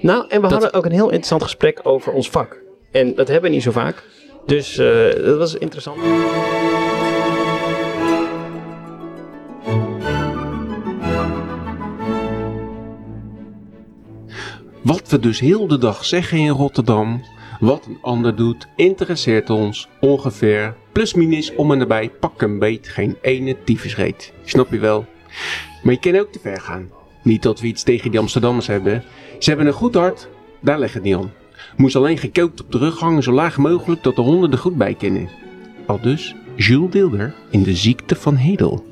Nou, 0.00 0.24
en 0.28 0.36
we 0.36 0.48
Dat- 0.48 0.50
hadden 0.52 0.72
ook 0.72 0.84
een 0.84 0.92
heel 0.92 1.04
interessant 1.06 1.42
gesprek 1.42 1.80
over 1.82 2.12
ons 2.12 2.30
vak. 2.30 2.62
En 2.90 3.14
dat 3.14 3.28
hebben 3.28 3.48
we 3.50 3.54
niet 3.56 3.64
zo 3.64 3.70
vaak. 3.70 4.04
Dus 4.46 4.78
eh, 4.78 5.24
dat 5.24 5.38
was 5.38 5.54
interessant. 5.54 5.98
Wat 14.82 15.08
we 15.10 15.18
dus 15.18 15.40
heel 15.40 15.66
de 15.66 15.78
dag 15.78 16.04
zeggen 16.04 16.38
in 16.38 16.48
Rotterdam, 16.48 17.22
wat 17.60 17.86
een 17.86 17.98
ander 18.02 18.36
doet, 18.36 18.66
interesseert 18.76 19.50
ons 19.50 19.88
ongeveer 20.00 20.74
plus 20.92 21.14
minus 21.14 21.54
om 21.54 21.72
en 21.72 21.78
nabij 21.78 22.10
pak 22.20 22.42
een 22.42 22.58
beet 22.58 22.88
geen 22.88 23.16
ene 23.22 23.56
tyfusreet. 23.64 24.32
Snap 24.44 24.70
je 24.72 24.78
wel? 24.78 25.04
Maar 25.82 25.92
je 25.92 26.00
kan 26.00 26.20
ook 26.20 26.32
te 26.32 26.38
ver 26.38 26.60
gaan. 26.60 26.90
Niet 27.26 27.42
dat 27.42 27.60
we 27.60 27.66
iets 27.66 27.82
tegen 27.82 28.10
die 28.10 28.20
Amsterdammers 28.20 28.66
hebben. 28.66 29.02
Ze 29.38 29.48
hebben 29.48 29.66
een 29.66 29.72
goed 29.72 29.94
hart, 29.94 30.28
daar 30.60 30.78
leg 30.78 30.92
het 30.92 31.02
niet 31.02 31.14
aan. 31.14 31.32
Moest 31.76 31.96
alleen 31.96 32.18
gekookt 32.18 32.62
op 32.62 32.72
de 32.72 32.78
rug 32.78 32.98
hangen 32.98 33.22
zo 33.22 33.32
laag 33.32 33.56
mogelijk 33.56 34.02
dat 34.02 34.16
de 34.16 34.22
honden 34.22 34.52
er 34.52 34.58
goed 34.58 34.76
bij 34.76 34.94
kennen. 34.94 35.28
Al 35.86 36.00
dus 36.00 36.34
Jules 36.56 36.90
Deelder 36.90 37.34
in 37.50 37.62
de 37.62 37.74
ziekte 37.74 38.16
van 38.16 38.34
Hedel. 38.34 38.84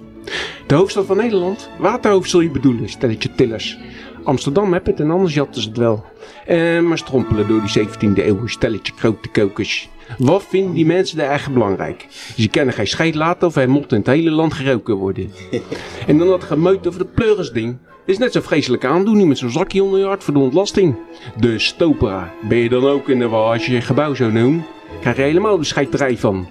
De 0.66 0.74
hoofdstad 0.74 1.06
van 1.06 1.16
Nederland? 1.16 1.70
Waterhoofd 1.78 2.30
zul 2.30 2.40
je 2.40 2.50
bedoelen, 2.50 2.88
stelletje 2.88 3.34
tillers. 3.34 3.78
Amsterdam 4.24 4.72
heb 4.72 4.86
het 4.86 5.00
en 5.00 5.10
anders 5.10 5.34
jatten 5.34 5.62
ze 5.62 5.68
het 5.68 5.78
wel. 5.78 6.04
Eh, 6.46 6.80
maar 6.80 6.98
strompelen 6.98 7.48
door 7.48 7.60
die 7.60 7.86
17e 7.86 8.26
eeuw, 8.26 8.46
stelletje 8.46 8.92
grote 8.96 9.28
kokers. 9.28 9.88
Wat 10.18 10.44
vinden 10.48 10.74
die 10.74 10.86
mensen 10.86 11.18
er 11.18 11.28
eigenlijk 11.28 11.58
belangrijk? 11.58 12.06
Ze 12.36 12.48
kennen 12.48 12.74
geen 12.74 12.86
scheid 12.86 13.14
laten 13.14 13.48
of 13.48 13.54
hij 13.54 13.66
moet 13.66 13.92
in 13.92 13.98
het 13.98 14.06
hele 14.06 14.30
land 14.30 14.52
geroken 14.52 14.94
worden. 14.94 15.30
en 16.06 16.18
dan 16.18 16.28
dat 16.28 16.44
gemeut 16.44 16.86
over 16.86 16.98
de 16.98 17.06
pleurisding. 17.14 17.78
Is 18.06 18.18
net 18.18 18.32
zo'n 18.32 18.42
vreselijke 18.42 18.86
aandoening 18.86 19.28
met 19.28 19.38
zo'n 19.38 19.50
zakje 19.50 19.82
onder 19.82 19.98
je 19.98 20.06
hart 20.06 20.24
voor 20.24 20.34
de 20.34 20.40
ontlasting. 20.40 20.96
De 21.36 21.58
stopera. 21.58 22.32
Ben 22.48 22.58
je 22.58 22.68
dan 22.68 22.86
ook 22.86 23.08
in 23.08 23.18
de 23.18 23.28
war 23.28 23.52
als 23.52 23.66
je 23.66 23.72
je 23.72 23.80
gebouw 23.80 24.14
zo 24.14 24.30
noemt? 24.30 24.64
Krijg 25.00 25.16
je 25.16 25.22
helemaal 25.22 25.58
de 25.58 25.64
scheiterij 25.64 26.18
van. 26.18 26.48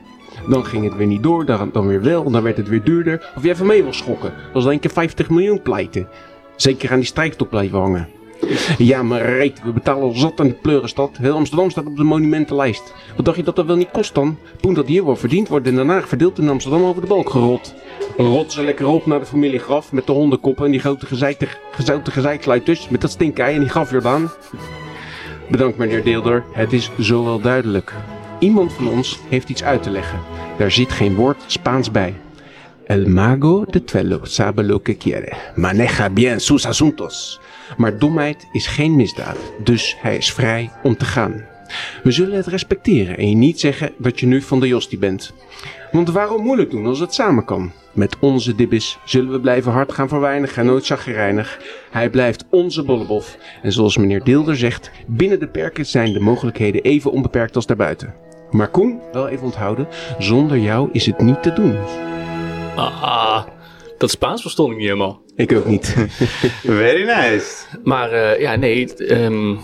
Dan 0.49 0.65
ging 0.65 0.83
het 0.83 0.95
weer 0.95 1.07
niet 1.07 1.23
door, 1.23 1.45
dan, 1.45 1.69
dan 1.73 1.87
weer 1.87 2.01
wel, 2.01 2.31
dan 2.31 2.43
werd 2.43 2.57
het 2.57 2.67
weer 2.67 2.83
duurder. 2.83 3.31
Of 3.35 3.43
je 3.43 3.49
even 3.49 3.65
mee 3.65 3.83
wil 3.83 3.93
schokken. 3.93 4.29
Dat 4.29 4.53
was 4.53 4.63
dan 4.63 4.71
een 4.71 4.79
keer 4.79 4.91
50 4.91 5.29
miljoen 5.29 5.61
pleiten. 5.61 6.07
Zeker 6.55 6.91
aan 6.91 6.97
die 6.99 7.05
strijktop 7.05 7.49
blijven 7.49 7.79
hangen. 7.79 8.09
Ja, 8.77 9.03
maar 9.03 9.21
reet, 9.21 9.61
we 9.63 9.71
betalen 9.71 10.03
al 10.03 10.11
zat 10.11 10.39
aan 10.39 10.45
die 10.45 10.55
pleurenstad. 10.55 11.17
Heel 11.17 11.35
Amsterdam 11.35 11.69
staat 11.69 11.85
op 11.85 11.97
de 11.97 12.03
monumentenlijst. 12.03 12.93
Wat 13.15 13.25
dacht 13.25 13.37
je 13.37 13.43
dat 13.43 13.55
dat 13.55 13.65
wel 13.65 13.75
niet 13.75 13.91
kost 13.91 14.15
dan? 14.15 14.37
Poen 14.61 14.73
dat 14.73 14.87
hier 14.87 15.03
wordt 15.03 15.19
verdiend 15.19 15.47
wordt 15.47 15.67
en 15.67 15.75
daarna 15.75 16.01
verdeeld 16.01 16.39
in 16.39 16.49
Amsterdam 16.49 16.83
over 16.83 17.01
de 17.01 17.07
balk 17.07 17.29
gerold. 17.29 17.73
Rot 18.17 18.51
ze 18.51 18.63
lekker 18.63 18.87
op 18.87 19.05
naar 19.05 19.19
de 19.19 19.25
familie 19.25 19.59
Graf 19.59 19.91
met 19.91 20.07
de 20.07 20.11
hondenkoppen 20.11 20.65
en 20.65 20.71
die 20.71 20.79
grote 20.79 21.05
gezoute 21.71 22.11
gezeiksluiters 22.11 22.89
met 22.89 23.01
dat 23.01 23.11
stinkei 23.11 23.53
en 23.53 23.59
die 23.59 23.69
grafjordaan. 23.69 24.31
Bedankt 25.49 25.77
meneer 25.77 26.03
Deelder, 26.03 26.43
het 26.51 26.73
is 26.73 26.91
zo 26.99 27.23
wel 27.23 27.39
duidelijk. 27.39 27.93
Iemand 28.39 28.73
van 28.73 28.87
ons 28.87 29.19
heeft 29.29 29.49
iets 29.49 29.63
uit 29.63 29.83
te 29.83 29.89
leggen. 29.89 30.19
Daar 30.57 30.71
zit 30.71 30.91
geen 30.91 31.15
woord 31.15 31.43
Spaans 31.47 31.91
bij. 31.91 32.13
El 32.85 33.07
mago 33.07 33.65
de 33.65 33.83
Twello 33.83 34.19
sabe 34.23 34.63
lo 34.63 34.79
que 34.79 34.95
quiere. 34.95 35.33
Maneja 35.55 36.09
bien 36.09 36.39
sus 36.39 36.65
asuntos. 36.65 37.39
Maar 37.77 37.97
domheid 37.97 38.47
is 38.51 38.67
geen 38.67 38.95
misdaad, 38.95 39.37
dus 39.63 39.97
hij 39.99 40.17
is 40.17 40.33
vrij 40.33 40.71
om 40.83 40.97
te 40.97 41.05
gaan. 41.05 41.51
We 42.03 42.11
zullen 42.11 42.35
het 42.35 42.47
respecteren 42.47 43.17
en 43.17 43.29
je 43.29 43.35
niet 43.35 43.59
zeggen 43.59 43.91
dat 43.97 44.19
je 44.19 44.25
nu 44.25 44.41
van 44.41 44.59
de 44.59 44.67
Jostie 44.67 44.97
bent. 44.97 45.33
Want 45.91 46.09
waarom 46.09 46.43
moeilijk 46.43 46.69
doen 46.69 46.85
als 46.85 46.99
het 46.99 47.13
samen 47.13 47.45
kan? 47.45 47.71
Met 47.91 48.19
onze 48.19 48.55
dibbis 48.55 48.97
zullen 49.05 49.31
we 49.31 49.39
blijven 49.39 49.71
hard 49.71 49.91
gaan 49.91 50.09
voor 50.09 50.19
weinig 50.19 50.57
en 50.57 50.65
nooit 50.65 50.85
chagrijnig. 50.85 51.59
Hij 51.91 52.09
blijft 52.09 52.45
onze 52.49 52.83
bollebof. 52.83 53.37
En 53.61 53.71
zoals 53.71 53.97
meneer 53.97 54.23
Deelder 54.23 54.57
zegt, 54.57 54.91
binnen 55.07 55.39
de 55.39 55.47
perken 55.47 55.85
zijn 55.85 56.13
de 56.13 56.19
mogelijkheden 56.19 56.81
even 56.81 57.11
onbeperkt 57.11 57.55
als 57.55 57.65
daarbuiten. 57.65 58.13
Maar 58.51 58.69
Koen, 58.69 58.99
wel 59.11 59.27
even 59.27 59.45
onthouden, 59.45 59.87
zonder 60.17 60.57
jou 60.57 60.89
is 60.91 61.05
het 61.05 61.21
niet 61.21 61.43
te 61.43 61.53
doen. 61.53 61.77
Ah, 62.75 63.43
dat 64.03 64.11
Spaans 64.11 64.41
verstond 64.41 64.71
ik 64.71 64.77
niet 64.77 64.85
helemaal. 64.85 65.21
Ik 65.35 65.53
ook 65.53 65.65
niet. 65.65 65.95
Very 66.63 67.05
nice. 67.05 67.45
Maar 67.83 68.11
eh, 68.11 68.39
ja, 68.39 68.55
nee, 68.55 68.93
ehm, 68.95 69.51
ik 69.51 69.57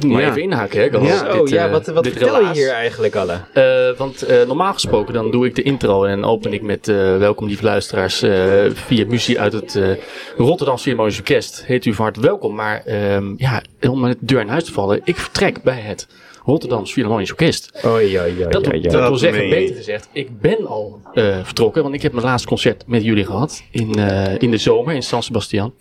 moet 0.00 0.04
maar 0.12 0.20
Ja. 0.20 0.28
even 0.28 0.42
inhaken. 0.42 0.78
Hè. 0.80 0.84
Ja. 0.84 1.32
Oh 1.34 1.40
Dit, 1.40 1.48
ja, 1.50 1.64
eh, 1.66 1.70
wat, 1.70 1.86
wat 1.86 2.04
dit 2.04 2.12
vertel 2.12 2.40
je 2.40 2.52
hier 2.52 2.70
eigenlijk, 2.70 3.14
Alle? 3.14 3.40
Eh, 3.52 3.98
want 3.98 4.22
eh, 4.22 4.46
normaal 4.46 4.72
gesproken 4.72 5.14
dan 5.14 5.30
doe 5.30 5.46
ik 5.46 5.54
de 5.54 5.62
intro 5.62 6.04
en 6.04 6.24
open 6.24 6.52
ik 6.52 6.62
met 6.62 6.88
eh, 6.88 7.16
welkom 7.16 7.46
lieve 7.46 7.64
luisteraars 7.64 8.22
eh, 8.22 8.64
via 8.72 9.06
muziek 9.06 9.36
uit 9.36 9.52
het 9.52 9.76
eh 9.76 9.90
Rotterdam 10.36 10.76
Philharmonisch 10.78 11.18
Orkest. 11.18 11.64
Heet 11.66 11.84
u 11.84 11.94
van 11.94 12.04
harte 12.04 12.20
welkom. 12.20 12.54
Maar 12.54 12.82
ehm, 12.84 13.34
ja, 13.36 13.62
om 13.88 14.00
met 14.00 14.18
de 14.20 14.26
deur 14.26 14.40
in 14.40 14.48
huis 14.48 14.64
te 14.64 14.72
vallen, 14.72 15.00
ik 15.04 15.16
vertrek 15.16 15.62
bij 15.62 15.80
het 15.80 16.06
Rotterdams 16.46 16.92
Philharmonisch 16.92 17.30
Orkest. 17.30 17.70
Oei, 17.84 18.18
oei, 18.18 18.18
oei, 18.20 18.48
Dat, 18.48 18.64
dat 18.64 18.72
wil 18.72 18.90
Dat 18.90 19.18
zeggen, 19.18 19.48
beter 19.48 19.76
gezegd, 19.76 20.08
ik 20.12 20.40
ben 20.40 20.66
al 20.66 21.00
eh, 21.14 21.44
vertrokken. 21.44 21.82
Want 21.82 21.94
ik 21.94 22.02
heb 22.02 22.12
mijn 22.12 22.24
laatste 22.24 22.48
concert 22.48 22.84
met 22.86 23.04
jullie 23.04 23.24
gehad 23.24 23.62
in, 23.70 23.94
eh, 23.94 24.34
in 24.38 24.50
de 24.50 24.56
zomer 24.56 24.94
in 24.94 25.02
San 25.02 25.22
Sebastian. 25.22 25.74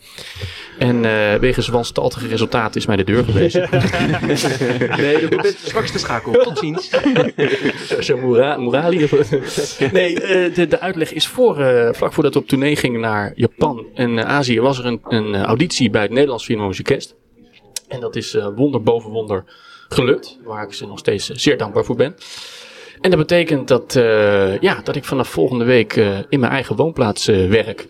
En 0.80 1.06
eh 1.06 1.36
wegens 1.40 1.68
wanstaltige 1.68 2.28
resultaten 2.28 2.80
is 2.80 2.86
mij 2.86 2.96
de 2.96 3.04
deur 3.04 3.24
gewezen. 3.24 3.70
Nee, 4.98 5.20
je 5.20 5.28
bent 5.30 5.42
de 5.42 5.56
zwakste 5.64 6.00
schakel. 6.00 6.32
Tot 6.32 6.58
ziens. 6.58 6.90
Zo 8.00 8.18
Mura, 8.18 8.58
Murali. 8.58 9.10
nee, 9.92 10.22
eh, 10.22 10.56
de, 10.56 10.68
de 10.68 10.80
uitleg 10.80 11.14
is 11.14 11.28
voor, 11.28 11.60
eh, 11.60 11.94
vlak 11.94 12.14
voordat 12.14 12.34
we 12.34 12.40
op 12.40 12.48
tournee 12.48 12.76
gingen 12.76 13.00
naar 13.00 13.34
Japan 13.36 13.86
en 13.94 14.26
Azië, 14.26 14.62
was 14.62 14.80
er 14.80 14.86
een, 14.86 15.00
een 15.04 15.36
auditie 15.36 15.90
bij 15.90 16.02
het 16.02 16.12
Nederlands 16.12 16.44
Philharmonisch 16.44 16.80
Orkest. 16.80 17.16
En 17.88 18.00
dat 18.00 18.16
is 18.16 18.34
eh, 18.34 18.48
wonder 18.56 18.84
boven 18.84 19.12
wonder 19.12 19.44
gelukt, 19.90 20.38
waar 20.44 20.64
ik 20.64 20.74
ze 20.74 20.88
nog 20.88 21.00
steeds 21.00 21.30
eh, 21.30 21.38
zeer 21.38 21.58
dankbaar 21.58 21.86
voor 21.86 21.96
ben. 21.96 22.16
En 23.02 23.10
dat 23.10 23.20
betekent 23.20 23.68
dat, 23.68 23.96
eh, 23.96 24.60
ja, 24.60 24.82
dat 24.84 24.96
ik 24.96 25.04
vanaf 25.04 25.30
volgende 25.30 25.66
week 25.66 25.96
eh, 25.96 26.18
in 26.30 26.40
mijn 26.40 26.52
eigen 26.52 26.76
woonplaats 26.76 27.26
werk. 27.26 27.88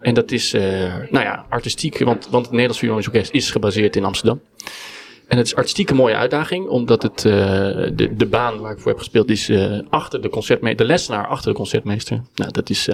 En 0.00 0.14
dat 0.14 0.30
is, 0.30 0.52
nou 1.10 1.24
ja, 1.24 1.46
artistiek, 1.48 1.98
want, 1.98 2.28
want 2.30 2.42
het 2.42 2.50
Nederlands 2.50 2.78
Philharmonisch 2.78 3.06
Orkest 3.06 3.32
is 3.32 3.50
gebaseerd 3.50 3.96
in 3.96 4.04
Amsterdam. 4.04 4.40
En 5.26 5.36
het 5.36 5.46
is 5.46 5.54
artistiek 5.54 5.90
een 5.90 5.96
mooie 5.96 6.14
uitdaging, 6.14 6.68
omdat 6.68 7.02
het, 7.02 7.18
de, 7.22 8.08
de 8.16 8.26
baan 8.26 8.58
waar 8.58 8.72
ik 8.72 8.78
voor 8.78 8.90
heb 8.90 8.98
gespeeld 8.98 9.30
is 9.30 9.50
achter 9.88 10.22
de 10.22 10.28
concertmeester, 10.28 10.86
de 10.86 10.92
lesnaar 10.92 11.26
achter 11.26 11.50
de 11.50 11.56
concertmeester. 11.56 12.22
Nou, 12.34 12.52
dat 12.52 12.70
is, 12.70 12.88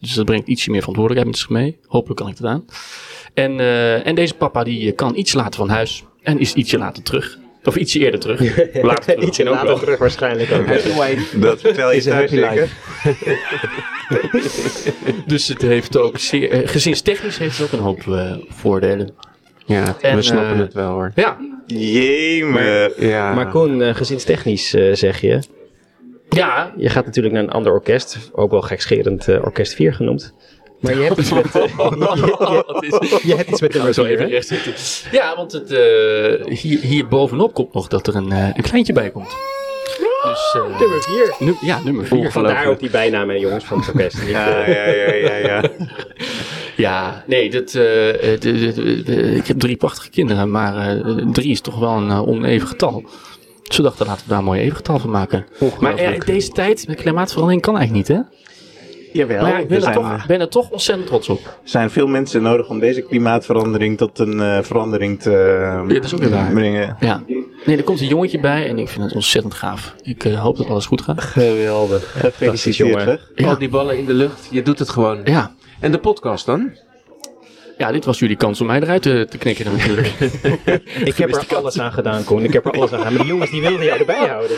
dus 0.00 0.14
dat 0.14 0.24
brengt 0.24 0.48
ietsje 0.48 0.70
meer 0.70 0.80
verantwoordelijkheid 0.80 1.36
met 1.36 1.48
zich 1.48 1.56
mee. 1.56 1.78
Hopelijk 1.86 2.20
kan 2.20 2.28
ik 2.28 2.36
dat 2.36 2.50
aan. 2.50 2.64
En, 3.34 3.60
en 4.04 4.14
deze 4.14 4.34
papa 4.34 4.64
die 4.64 4.92
kan 4.92 5.16
iets 5.16 5.32
later 5.32 5.54
van 5.54 5.68
huis 5.68 6.04
en 6.22 6.38
is 6.38 6.54
ietsje 6.54 6.78
later 6.78 7.02
terug. 7.02 7.38
Of 7.64 7.76
ietsje 7.76 7.98
eerder 7.98 8.20
terug. 8.20 8.40
Later 8.82 9.14
terug, 9.16 9.38
later 9.38 9.66
wel. 9.66 9.78
terug 9.78 9.98
waarschijnlijk 9.98 10.52
ook. 10.52 10.66
Dat 11.40 11.60
vertel 11.60 11.92
je 11.92 12.02
thuis 12.02 12.08
happy 12.08 12.36
zeker? 12.36 12.68
Dus 15.26 15.48
het 15.48 15.62
heeft 15.62 15.96
ook 15.96 16.18
zeer, 16.18 16.50
eh, 16.50 16.68
gezinstechnisch 16.68 17.38
heeft 17.38 17.58
het 17.58 17.66
ook 17.66 17.72
een 17.72 17.84
hoop 17.84 18.06
eh, 18.08 18.32
voordelen. 18.48 19.10
Ja, 19.66 19.96
En, 20.00 20.16
we 20.16 20.22
snappen 20.22 20.54
eh, 20.54 20.58
het 20.58 20.74
wel 20.74 20.90
hoor. 20.92 21.12
Ja, 21.14 21.36
Jemig. 21.66 23.00
Ja. 23.00 23.34
Maar 23.34 23.48
Koen, 23.48 23.82
eh, 23.82 23.94
gezinstechnisch 23.94 24.74
eh, 24.74 24.94
zeg 24.94 25.20
je. 25.20 25.38
ja, 26.28 26.72
Je 26.76 26.88
gaat 26.88 27.04
natuurlijk 27.04 27.34
naar 27.34 27.42
een 27.42 27.50
ander 27.50 27.72
orkest. 27.72 28.30
Ook 28.32 28.50
wel 28.50 28.62
gekscherend 28.62 29.28
eh, 29.28 29.44
Orkest 29.44 29.74
4 29.74 29.94
genoemd. 29.94 30.34
Maar 30.80 30.94
je 30.96 31.02
hebt 31.02 31.18
iets 31.18 31.32
met, 31.32 31.44
is- 32.80 33.22
je 33.22 33.34
hebt 33.36 33.50
iets 33.50 33.60
met 33.60 33.72
nummer 33.74 33.94
Zo 33.94 34.02
4, 34.02 34.12
even 34.12 34.24
hè? 34.24 34.30
recht 34.30 34.46
zitten. 34.46 34.72
Ja, 35.12 35.36
want 35.36 35.52
het, 35.52 35.70
eh, 35.72 36.46
hier, 36.56 36.80
hier 36.80 37.08
bovenop 37.08 37.54
komt 37.54 37.72
nog 37.72 37.88
dat 37.88 38.06
er 38.06 38.14
een, 38.16 38.32
eh, 38.32 38.48
een 38.54 38.62
kleintje 38.62 38.92
bij 38.92 39.10
komt. 39.10 39.36
Dus, 40.24 40.54
eh, 40.56 40.78
Nummer 40.80 41.02
4. 41.02 41.34
nu- 41.38 41.56
ja, 41.60 41.80
nummer 41.84 42.06
4. 42.06 42.30
Vandaar 42.30 42.66
ook 42.66 42.78
die 42.78 42.90
bijnaam, 42.90 43.28
hè, 43.28 43.34
jongens, 43.34 43.64
van 43.64 43.78
het 43.78 43.88
orkest. 43.88 44.18
Ja, 44.28 44.66
ja, 44.66 44.86
ja, 44.86 45.12
ja, 45.14 45.36
ja. 45.36 45.62
Ja, 46.76 47.22
nee, 47.26 47.50
dat, 47.50 47.68
de- 47.70 48.36
de- 48.40 48.72
de- 48.72 49.02
de- 49.02 49.34
ik 49.34 49.46
heb 49.46 49.58
drie 49.58 49.76
prachtige 49.76 50.10
kinderen, 50.10 50.50
maar 50.50 50.76
eh, 50.98 51.14
drie 51.32 51.50
is 51.50 51.60
toch 51.60 51.78
wel 51.78 51.90
een 51.96 52.10
oneven 52.10 52.68
getal. 52.68 53.04
Dus 53.68 53.76
we 53.76 53.82
dachten, 53.82 54.06
laten 54.06 54.22
we 54.22 54.28
daar 54.30 54.38
een 54.38 54.44
mooi 54.44 54.60
even 54.60 54.76
getal 54.76 54.98
van 54.98 55.10
maken. 55.10 55.46
Maar 55.80 55.94
eh, 55.96 56.12
in 56.14 56.22
deze 56.26 56.48
tijd, 56.50 56.86
met 56.88 56.96
klimaatverandering, 57.00 57.62
kan 57.62 57.76
eigenlijk 57.76 58.08
niet, 58.08 58.16
hè? 58.18 58.22
Jawel, 59.12 59.42
Maar 59.42 59.50
ja, 59.50 59.58
ik 59.58 59.68
ben 59.68 59.76
er 59.76 59.86
er, 59.86 59.92
zijn, 59.92 59.94
toch, 59.94 60.12
eh, 60.12 60.26
ben 60.26 60.40
er 60.40 60.48
toch 60.48 60.70
ontzettend 60.70 61.06
trots 61.08 61.28
op. 61.28 61.60
zijn 61.64 61.90
veel 61.90 62.06
mensen 62.06 62.42
nodig 62.42 62.68
om 62.68 62.78
deze 62.78 63.00
klimaatverandering 63.02 63.98
tot 63.98 64.18
een 64.18 64.40
eh, 64.40 64.62
verandering 64.62 65.20
te 65.20 65.84
dat 65.88 66.04
is 66.04 66.14
ook 66.14 66.20
weer 66.20 66.30
waar. 66.30 66.52
brengen. 66.52 66.96
Ja. 67.00 67.22
Nee, 67.64 67.76
er 67.76 67.84
komt 67.84 68.00
een 68.00 68.06
jongetje 68.06 68.40
bij 68.40 68.68
en 68.68 68.78
ik 68.78 68.88
vind 68.88 69.04
het 69.04 69.14
ontzettend 69.14 69.54
gaaf. 69.54 69.94
Ik 70.02 70.24
eh, 70.24 70.42
hoop 70.42 70.56
dat 70.56 70.68
alles 70.68 70.86
goed 70.86 71.02
gaat. 71.02 71.20
Geweldig. 71.20 72.12
Gefeliciteerd, 72.20 72.88
jongen. 73.36 73.50
Al 73.50 73.58
die 73.58 73.68
ballen 73.68 73.98
in 73.98 74.04
de 74.04 74.14
lucht, 74.14 74.48
je 74.50 74.62
doet 74.62 74.78
het 74.78 74.88
gewoon. 74.88 75.20
Ja. 75.24 75.54
En 75.80 75.92
de 75.92 75.98
podcast 75.98 76.46
dan? 76.46 76.70
Ja, 77.80 77.92
dit 77.92 78.04
was 78.04 78.18
jullie 78.18 78.36
kans 78.36 78.60
om 78.60 78.66
mij 78.66 78.80
eruit 78.80 79.02
te, 79.02 79.26
te 79.30 79.38
knikken 79.38 79.72
natuurlijk. 79.72 80.06
ik 81.10 81.16
heb 81.16 81.34
er 81.34 81.56
alles 81.56 81.80
aan 81.80 81.92
gedaan, 81.92 82.24
Koen. 82.24 82.44
Ik 82.44 82.52
heb 82.52 82.64
er 82.64 82.72
alles 82.72 82.92
aan 82.92 82.98
gedaan. 82.98 83.12
Maar 83.12 83.22
die 83.22 83.32
jongens 83.32 83.50
die 83.50 83.60
wilden 83.60 83.84
jou 83.84 83.98
erbij 83.98 84.26
houden. 84.28 84.56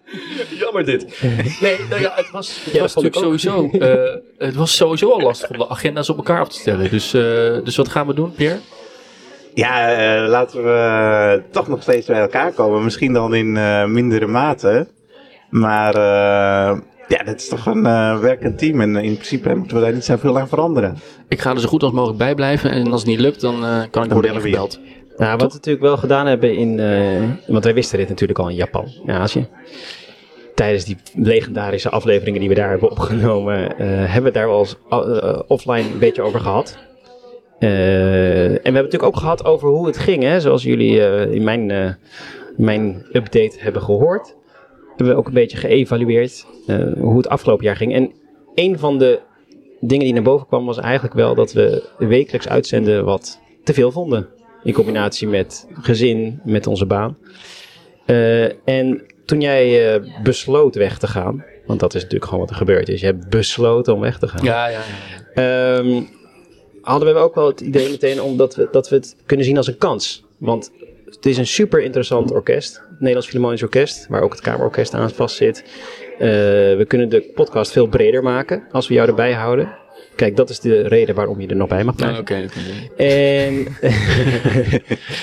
Jammer 0.60 0.84
dit. 0.84 1.20
Nee, 1.60 1.76
nou 1.90 2.00
ja, 2.00 2.12
het 2.14 2.30
was, 2.30 2.60
het 2.64 2.74
Ja, 2.74 2.80
was 2.80 2.94
natuurlijk 2.94 3.24
sowieso, 3.24 3.70
eh, 3.78 4.14
het 4.38 4.54
was 4.54 4.76
sowieso 4.76 5.10
al 5.10 5.20
lastig 5.20 5.50
om 5.50 5.58
de 5.58 5.68
agenda's 5.68 6.08
op 6.08 6.16
elkaar 6.16 6.40
af 6.40 6.48
te 6.48 6.58
stellen. 6.58 6.90
Dus, 6.90 7.14
eh, 7.14 7.22
dus 7.64 7.76
wat 7.76 7.88
gaan 7.88 8.06
we 8.06 8.14
doen, 8.14 8.32
Pierre? 8.34 8.58
Ja, 9.54 9.90
eh, 9.90 10.28
laten 10.28 10.64
we 10.64 11.42
toch 11.50 11.68
nog 11.68 11.82
steeds 11.82 12.06
bij 12.06 12.20
elkaar 12.20 12.52
komen. 12.52 12.84
Misschien 12.84 13.12
dan 13.12 13.34
in 13.34 13.56
eh, 13.56 13.84
mindere 13.84 14.26
mate. 14.26 14.88
Maar 15.50 15.94
eh, 15.94 16.78
ja, 17.08 17.22
dat 17.24 17.34
is 17.34 17.48
toch 17.48 17.66
een 17.66 17.86
eh, 17.86 18.18
werkend 18.18 18.58
team. 18.58 18.80
En 18.80 18.96
in 18.96 19.12
principe 19.14 19.54
moeten 19.54 19.76
we 19.76 19.82
daar 19.82 19.92
niet 19.92 20.04
zoveel 20.04 20.38
aan 20.38 20.48
veranderen. 20.48 20.96
Ik 21.28 21.40
ga 21.40 21.50
er 21.50 21.60
zo 21.60 21.68
goed 21.68 21.82
als 21.82 21.92
mogelijk 21.92 22.18
bij 22.18 22.34
blijven. 22.34 22.70
En 22.70 22.92
als 22.92 23.00
het 23.00 23.10
niet 23.10 23.20
lukt, 23.20 23.40
dan 23.40 23.64
eh, 23.64 23.82
kan 23.90 24.04
ik 24.04 24.12
worden 24.12 24.30
we 24.34 24.40
je. 24.40 24.44
ingebeld. 24.46 24.80
Nou, 25.16 25.30
wat 25.36 25.48
we 25.48 25.54
natuurlijk 25.54 25.84
wel 25.84 25.96
gedaan 25.96 26.26
hebben 26.26 26.56
in. 26.56 26.80
eh, 26.80 27.22
want 27.46 27.64
wij 27.64 27.74
wisten 27.74 27.98
dit 27.98 28.08
natuurlijk 28.08 28.38
al 28.38 28.48
in 28.48 28.54
Japan, 28.54 28.84
in 29.06 29.10
Azië. 29.12 29.46
Tijdens 30.54 30.84
die 30.84 30.96
legendarische 31.14 31.88
afleveringen 31.90 32.40
die 32.40 32.48
we 32.48 32.54
daar 32.54 32.68
hebben 32.70 32.90
opgenomen, 32.90 33.78
eh, 33.78 33.86
hebben 33.86 34.12
we 34.18 34.24
het 34.24 34.34
daar 34.34 34.48
wel 34.48 34.58
eens 34.58 34.76
eh, 34.90 35.38
offline 35.46 35.90
een 35.92 35.98
beetje 35.98 36.22
over 36.22 36.40
gehad. 36.40 36.78
Eh, 37.58 37.68
en 37.68 37.72
we 38.48 38.52
hebben 38.52 38.62
het 38.62 38.72
natuurlijk 38.74 39.02
ook 39.02 39.16
gehad 39.16 39.44
over 39.44 39.68
hoe 39.68 39.86
het 39.86 39.98
ging, 39.98 40.22
hè, 40.22 40.40
zoals 40.40 40.62
jullie 40.62 41.06
eh, 41.06 41.32
in 41.34 41.44
mijn, 41.44 41.70
eh, 41.70 41.90
mijn 42.56 43.06
update 43.12 43.56
hebben 43.58 43.82
gehoord. 43.82 44.36
Hebben 44.98 45.16
we 45.16 45.22
ook 45.22 45.28
een 45.28 45.34
beetje 45.34 45.56
geëvalueerd 45.56 46.46
eh, 46.66 46.92
hoe 46.98 47.16
het 47.16 47.28
afgelopen 47.28 47.64
jaar 47.64 47.76
ging. 47.76 47.94
En 47.94 48.12
een 48.54 48.78
van 48.78 48.98
de 48.98 49.20
dingen 49.80 50.04
die 50.04 50.14
naar 50.14 50.22
boven 50.22 50.46
kwam 50.46 50.66
was 50.66 50.78
eigenlijk 50.78 51.14
wel 51.14 51.34
dat 51.34 51.52
we 51.52 51.88
wekelijks 51.98 52.48
uitzenden 52.48 53.04
wat 53.04 53.40
te 53.64 53.74
veel 53.74 53.92
vonden. 53.92 54.28
In 54.62 54.72
combinatie 54.72 55.28
met 55.28 55.66
gezin, 55.72 56.40
met 56.44 56.66
onze 56.66 56.86
baan. 56.86 57.16
Eh, 58.06 58.68
en 58.68 59.02
toen 59.24 59.40
jij 59.40 59.94
eh, 59.94 60.22
besloot 60.22 60.74
weg 60.74 60.98
te 60.98 61.06
gaan, 61.06 61.44
want 61.66 61.80
dat 61.80 61.94
is 61.94 62.02
natuurlijk 62.02 62.24
gewoon 62.30 62.40
wat 62.40 62.50
er 62.50 62.56
gebeurd 62.56 62.88
is. 62.88 63.00
Je 63.00 63.06
hebt 63.06 63.28
besloten 63.28 63.94
om 63.94 64.00
weg 64.00 64.18
te 64.18 64.28
gaan. 64.28 64.44
Ja, 64.44 64.68
ja, 64.68 64.80
ja. 65.34 65.78
Ehm, 65.78 66.02
hadden 66.82 67.14
we 67.14 67.20
ook 67.20 67.34
wel 67.34 67.46
het 67.46 67.60
idee 67.60 67.90
meteen 67.90 68.22
omdat 68.22 68.54
we, 68.54 68.68
dat 68.72 68.88
we 68.88 68.96
het 68.96 69.16
kunnen 69.26 69.46
zien 69.46 69.56
als 69.56 69.66
een 69.66 69.78
kans. 69.78 70.24
Want 70.38 70.72
het 71.04 71.26
is 71.26 71.36
een 71.36 71.46
super 71.46 71.82
interessant 71.82 72.32
orkest. 72.32 72.82
Nederlands 72.98 73.26
Philharmonisch 73.26 73.62
Orkest, 73.62 74.06
waar 74.08 74.22
ook 74.22 74.32
het 74.32 74.40
Kamerorkest 74.40 74.94
aan 74.94 75.10
vast 75.10 75.36
zit. 75.36 75.64
Eh, 76.18 76.28
we 76.76 76.84
kunnen 76.88 77.08
de 77.08 77.20
podcast 77.34 77.72
veel 77.72 77.86
breder 77.86 78.22
maken 78.22 78.62
als 78.70 78.88
we 78.88 78.94
jou 78.94 79.08
erbij 79.08 79.32
houden. 79.32 79.68
Kijk, 80.16 80.36
dat 80.36 80.50
is 80.50 80.60
de 80.60 80.82
reden 80.88 81.14
waarom 81.14 81.40
je 81.40 81.46
er 81.46 81.56
nog 81.56 81.68
bij 81.68 81.84
mag 81.84 81.96
Nou, 81.96 82.22
blijven. 82.22 82.50
Oké, 82.50 82.62
oké. 82.96 83.02
En 83.04 83.66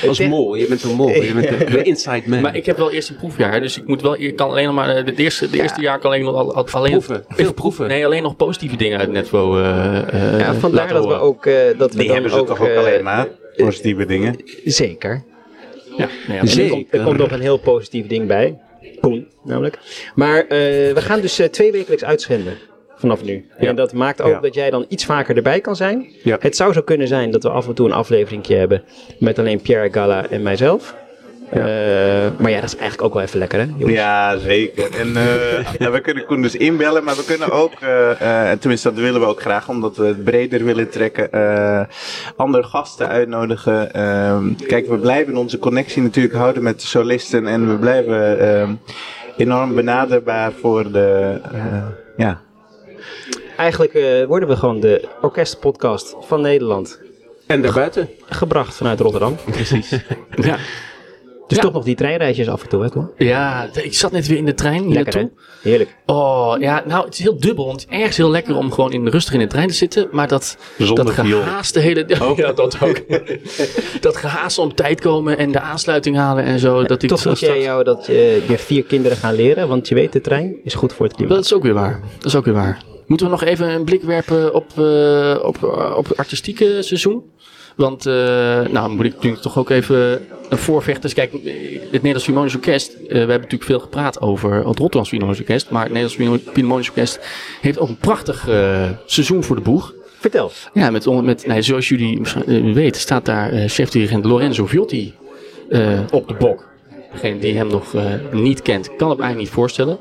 Als 0.07 0.19
mol, 0.19 0.55
je 0.55 0.67
bent 0.67 0.83
een 0.83 0.95
mol. 0.95 1.09
Je 1.09 1.33
bent 1.33 1.47
de, 1.59 1.65
de 1.65 1.81
inside 1.91 2.21
man. 2.25 2.41
Maar 2.41 2.55
ik 2.55 2.65
heb 2.65 2.77
wel 2.77 2.91
eerst 2.91 3.09
een 3.09 3.15
proefjaar, 3.15 3.61
dus 3.61 3.77
ik 3.77 3.87
moet 3.87 4.01
wel, 4.01 4.19
ik 4.19 4.35
kan 4.35 4.49
alleen 4.49 4.65
nog 4.65 4.73
maar, 4.75 4.89
eh, 4.95 5.05
het 5.05 5.19
eerste, 5.19 5.49
de 5.49 5.61
eerste 5.61 5.81
jaar 5.81 5.99
kan 5.99 6.11
alleen 6.11 6.23
nog, 6.23 6.35
al- 6.35 6.53
al- 6.55 6.67
alleen, 6.71 6.91
proeven. 6.91 7.23
Veel 7.27 7.53
proeven. 7.53 7.87
Nee, 7.87 8.05
alleen 8.05 8.23
nog 8.23 8.35
positieve 8.35 8.75
dingen 8.75 8.99
uit 8.99 9.11
Netvo 9.11 9.57
eh 9.57 9.97
eh 10.33 10.39
ja, 10.39 10.53
vandaar 10.53 10.81
laten 10.81 10.95
dat 10.95 11.05
we 11.07 11.13
ook... 11.19 11.45
eh, 11.45 11.53
dat 11.77 11.91
we 11.91 11.97
Die 11.97 12.05
dan 12.05 12.13
hebben 12.15 12.31
ze 12.33 12.39
ook, 12.39 12.47
toch 12.47 12.61
ook 12.61 12.75
alleen 12.75 13.03
maar. 13.03 13.27
Positieve 13.55 14.05
dingen. 14.05 14.35
Zeker. 14.65 15.23
Ja, 15.97 16.09
nee, 16.27 16.37
ja, 16.37 16.63
er, 16.63 16.69
komt, 16.69 16.93
er 16.93 17.03
komt 17.03 17.17
nog 17.17 17.31
een 17.31 17.41
heel 17.41 17.57
positief 17.57 18.07
ding 18.07 18.27
bij. 18.27 18.59
Koen, 19.01 19.27
namelijk. 19.43 19.79
Maar 20.15 20.39
eh, 20.41 20.47
we 20.93 21.01
gaan 21.01 21.21
dus 21.21 21.39
eh, 21.39 21.47
twee 21.47 21.71
wekelijks 21.71 22.03
uitzenden. 22.03 22.53
Vanaf 22.95 23.23
nu. 23.23 23.45
Ja. 23.59 23.67
En 23.67 23.75
dat 23.75 23.93
maakt 23.93 24.21
ook 24.21 24.31
Ja. 24.31 24.39
dat 24.39 24.53
jij 24.53 24.69
dan 24.69 24.85
iets 24.87 25.05
vaker 25.05 25.35
erbij 25.35 25.61
kan 25.61 25.75
zijn. 25.75 26.05
Ja. 26.23 26.37
Het 26.39 26.55
zou 26.55 26.73
zo 26.73 26.81
kunnen 26.81 27.07
zijn 27.07 27.31
dat 27.31 27.43
we 27.43 27.49
af 27.49 27.67
en 27.67 27.73
toe 27.73 27.85
een 27.87 27.93
aflevering 27.93 28.47
hebben 28.47 28.83
met 29.19 29.39
alleen 29.39 29.61
Pierre 29.61 29.91
Gala 29.91 30.29
en 30.29 30.41
mijzelf. 30.41 30.95
Eh, 31.49 31.61
maar 32.39 32.51
ja, 32.51 32.59
dat 32.59 32.73
is 32.73 32.75
eigenlijk 32.75 33.01
ook 33.01 33.13
wel 33.13 33.23
even 33.23 33.39
lekker, 33.39 33.59
hè? 33.59 33.65
jongens? 33.65 33.91
Ja, 33.91 34.37
zeker. 34.37 34.99
En 34.99 35.15
eh, 35.17 35.73
ja, 35.79 35.91
we 35.91 36.01
kunnen 36.01 36.25
Koen 36.25 36.41
dus 36.41 36.55
inbellen, 36.55 37.03
maar 37.03 37.15
we 37.15 37.23
kunnen 37.25 37.51
ook, 37.51 37.73
eh, 37.79 38.11
eh, 38.11 38.49
en 38.49 38.59
tenminste 38.59 38.89
dat 38.93 38.99
willen 38.99 39.21
we 39.21 39.27
ook 39.27 39.41
graag, 39.41 39.69
omdat 39.69 39.97
we 39.97 40.05
het 40.05 40.23
breder 40.23 40.63
willen 40.63 40.89
trekken, 40.89 41.31
eh, 41.31 41.81
andere 42.35 42.63
gasten 42.63 43.07
uitnodigen. 43.07 43.93
Ehm, 43.93 44.53
kijk, 44.67 44.87
we 44.87 44.97
blijven 44.97 45.37
onze 45.37 45.59
connectie 45.59 46.01
natuurlijk 46.01 46.35
houden 46.35 46.63
met 46.63 46.81
de 46.81 46.87
solisten 46.87 47.47
en 47.47 47.69
we 47.69 47.77
blijven 47.77 48.39
ehm, 48.39 48.73
enorm 49.37 49.75
benaderbaar 49.75 50.51
voor 50.51 50.91
de, 50.91 51.39
eh, 51.51 51.85
ja, 52.17 52.43
Eigenlijk 53.57 53.93
eh, 53.93 54.25
worden 54.25 54.49
we 54.49 54.55
gewoon 54.55 54.79
de 54.79 55.07
orkestpodcast 55.21 56.15
van 56.19 56.41
Nederland. 56.41 56.99
en 57.47 57.61
daarbuiten. 57.61 58.09
Gebracht 58.25 58.75
vanuit 58.75 58.99
Rotterdam. 58.99 59.35
ja. 60.35 60.57
Dus 61.47 61.57
Ja. 61.57 61.63
toch 61.63 61.73
nog 61.73 61.83
die 61.83 61.95
treinreisjes 61.95 62.47
af 62.49 62.63
en 62.63 62.69
toe, 62.69 62.81
hè, 62.83 62.89
Koen? 62.89 63.09
ja, 63.17 63.69
ik 63.73 63.93
zat 63.93 64.11
net 64.11 64.27
weer 64.27 64.37
in 64.37 64.45
de 64.45 64.53
trein 64.53 64.83
hier 64.83 64.93
Lekker, 64.93 65.13
hè? 65.13 65.19
naartoe. 65.19 65.39
Heerlijk. 65.61 65.95
Oh, 66.05 66.55
ja, 66.59 66.83
nou, 66.87 67.05
het 67.05 67.13
is 67.13 67.19
heel 67.19 67.39
dubbel. 67.39 67.65
Want 67.65 67.81
het 67.81 67.89
is 67.91 67.97
ergens 67.97 68.17
heel 68.17 68.29
lekker 68.29 68.55
om 68.57 68.71
gewoon 68.71 68.91
in, 68.91 69.07
rustig 69.07 69.33
in 69.33 69.39
de 69.39 69.47
trein 69.47 69.67
te 69.67 69.73
zitten. 69.73 70.07
Maar 70.11 70.27
dat, 70.27 70.57
Zonder 70.77 71.05
dat 71.05 71.13
gehaast 71.13 71.73
de 71.73 71.79
hele... 71.79 72.05
Ja, 72.35 72.51
dat 72.53 72.81
ook. 72.81 73.01
dat 74.01 74.17
gehaast 74.17 74.57
om 74.57 74.75
tijd 74.75 75.01
komen 75.01 75.37
en 75.37 75.51
de 75.51 75.59
aansluiting 75.59 76.15
halen 76.15 76.43
en 76.43 76.59
zo. 76.59 76.83
dat 76.83 77.03
ik 77.03 77.09
Toch 77.09 77.19
zo 77.19 77.29
moet 77.29 77.39
jij 77.39 77.49
straks- 77.49 77.65
jou 77.65 77.83
dat 77.83 78.05
je, 78.05 78.43
je 78.47 78.57
vier 78.57 78.83
kinderen 78.83 79.17
gaan 79.17 79.33
leren, 79.35 79.67
want 79.67 79.87
je 79.87 79.95
weet, 79.95 80.13
de 80.13 80.21
trein 80.21 80.55
is 80.63 80.73
goed 80.73 80.93
voor 80.93 81.05
het 81.05 81.15
klimaat. 81.15 81.35
Dat 81.35 81.45
is 81.45 81.53
ook 81.53 81.63
weer 81.63 81.73
waar. 81.73 82.01
Dat 82.17 82.25
is 82.25 82.35
ook 82.35 82.45
weer 82.45 82.53
waar. 82.53 82.83
Moeten 83.05 83.25
we 83.25 83.31
nog 83.31 83.43
even 83.43 83.69
een 83.69 83.83
blik 83.83 84.01
werpen 84.03 84.53
op, 84.53 84.65
eh, 84.77 85.35
op, 85.43 85.63
eh, 85.63 85.93
op 85.97 86.07
het 86.07 86.17
artistieke 86.17 86.81
seizoen? 86.81 87.23
Want, 87.75 88.05
eh, 88.05 88.13
nou, 88.61 88.89
moet 88.89 89.05
ik 89.05 89.13
natuurlijk 89.13 89.41
toch 89.41 89.57
ook 89.57 89.69
even 89.69 90.27
een 90.49 90.57
voorvechter. 90.57 91.13
Kijk, 91.13 91.31
het 91.31 91.41
Nederlands 91.91 92.23
Philharmonisch 92.23 92.55
Orkest. 92.55 92.93
eh, 92.93 93.07
we 93.07 93.17
hebben 93.17 93.35
natuurlijk 93.35 93.63
veel 93.63 93.79
gepraat 93.79 94.21
over 94.21 94.53
het 94.53 94.65
Rotterdams 94.65 95.09
Philharmonisch 95.09 95.41
Orkest. 95.41 95.69
Maar 95.69 95.83
het 95.83 95.93
Nederlands 95.93 96.43
Philharmonisch 96.51 96.89
Orkest 96.89 97.19
heeft 97.61 97.79
ook 97.79 97.89
een 97.89 97.97
prachtig 97.97 98.47
eh, 98.47 98.89
seizoen 99.05 99.43
voor 99.43 99.55
de 99.55 99.61
boeg. 99.61 99.93
Vertel. 100.19 100.51
Ja, 100.73 100.89
met, 100.89 101.05
met 101.23 101.45
nou, 101.47 101.63
zoals 101.63 101.89
jullie 101.89 102.19
misschien, 102.19 102.73
weten, 102.73 103.01
staat 103.01 103.25
daar 103.25 103.69
chefdirigent 103.69 104.25
Lorenzo 104.25 104.65
Viotti 104.65 105.13
op 106.11 106.27
de 106.27 106.35
bok. 106.39 106.67
Degene 107.11 107.39
die 107.39 107.57
hem 107.57 107.67
nog 107.67 107.93
niet 108.31 108.61
kent, 108.61 108.85
kan 108.85 109.09
het 109.09 109.19
eigenlijk 109.19 109.37
niet 109.37 109.49
voorstellen. 109.49 109.97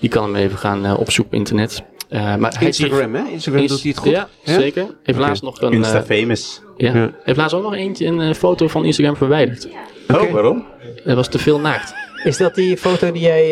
Die 0.00 0.10
kan 0.10 0.24
hem 0.24 0.36
even 0.36 0.58
gaan 0.58 0.96
opzoeken 0.96 1.32
op 1.32 1.38
internet. 1.38 1.82
Maar 2.10 2.54
hij 2.58 2.66
Instagram, 2.66 3.14
hè? 3.14 3.22
Instagram 3.30 3.66
doet 3.66 3.82
hij 3.82 3.90
het 3.90 3.98
goed. 3.98 4.10
Ja, 4.10 4.28
zeker. 4.44 4.86
Heeft 5.02 5.18
laatst 5.18 5.42
nog 5.42 5.60
een. 5.60 5.72
Insta 5.72 5.98
eh, 5.98 6.04
famous. 6.04 6.60
Ja. 6.76 6.94
Ja. 6.94 7.10
Heeft 7.22 7.38
laatst 7.38 7.56
ook 7.56 7.62
nog 7.62 7.74
eentje 7.74 8.06
een 8.06 8.20
eh, 8.20 8.34
foto 8.34 8.68
van 8.68 8.84
Instagram 8.84 9.16
verwijderd. 9.16 9.68
Oh, 10.12 10.30
waarom? 10.32 10.64
Er 11.04 11.14
was 11.14 11.28
te 11.28 11.38
veel 11.38 11.60
naakt. 11.60 11.94
Is 12.24 12.36
dat 12.36 12.54
die 12.54 12.76
foto 12.76 13.12
die 13.12 13.22
jij, 13.22 13.42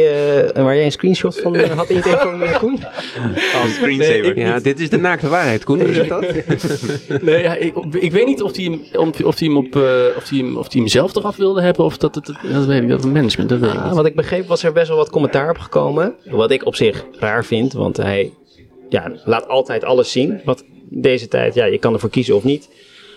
eh, 0.54 0.62
waar 0.62 0.74
jij 0.76 0.84
een 0.84 0.92
screenshot 0.92 1.40
van 1.40 1.56
eh, 1.56 1.70
had 1.70 1.88
in 1.90 1.96
je 1.96 2.02
telefoon, 2.02 2.42
eh, 2.42 2.58
Koen? 2.58 2.78
Als 3.62 3.74
screensaver. 3.74 4.38
Ja, 4.38 4.58
dit 4.60 4.80
is 4.80 4.90
de 4.90 4.96
naakte 4.96 5.28
waarheid, 5.28 5.64
Koen. 5.64 5.80
Is 5.80 5.96
het 5.96 6.08
dat? 6.08 6.24
Nee, 7.22 7.42
ja, 7.42 7.54
ik, 7.54 7.74
ik 7.90 8.12
weet 8.12 8.26
niet 8.26 8.42
of 8.42 8.56
hij 8.56 8.64
hem, 8.64 8.80
of 9.24 9.38
hij 9.38 9.48
hem, 9.48 9.56
op, 9.56 9.76
eh, 9.76 9.82
of 10.16 10.28
hij 10.28 10.38
hem, 10.38 10.56
of 10.56 10.72
hij 10.72 10.80
hem 10.80 10.88
zelf 10.88 11.14
eraf 11.14 11.36
wilde 11.36 11.62
hebben 11.62 11.84
of 11.84 11.96
dat 11.98 12.14
het, 12.14 12.26
dat 12.52 12.64
weet 12.66 12.82
ik, 12.82 12.88
dat 12.88 13.02
het 13.02 13.12
management, 13.12 13.50
dat 13.50 13.58
weet 13.58 13.72
ik 13.72 13.76
Ah, 13.78 13.86
niet. 13.86 13.94
wat 13.94 14.06
ik 14.06 14.14
begreep 14.14 14.46
was 14.46 14.62
er 14.62 14.72
best 14.72 14.88
wel 14.88 14.96
wat 14.96 15.10
commentaar 15.10 15.50
op 15.50 15.58
gekomen. 15.58 16.14
Wat 16.24 16.50
ik 16.50 16.66
op 16.66 16.74
zich 16.74 17.04
raar 17.18 17.44
vind, 17.44 17.72
want 17.72 17.96
hij 17.96 18.32
ja, 18.88 19.12
laat 19.24 19.48
altijd 19.48 19.84
alles 19.84 20.12
zien. 20.12 20.40
Wat 20.44 20.64
deze 20.88 21.28
tijd, 21.28 21.54
ja, 21.54 21.64
je 21.64 21.78
kan 21.78 21.92
ervoor 21.92 22.10
kiezen 22.10 22.36
of 22.36 22.44
niet. 22.44 22.68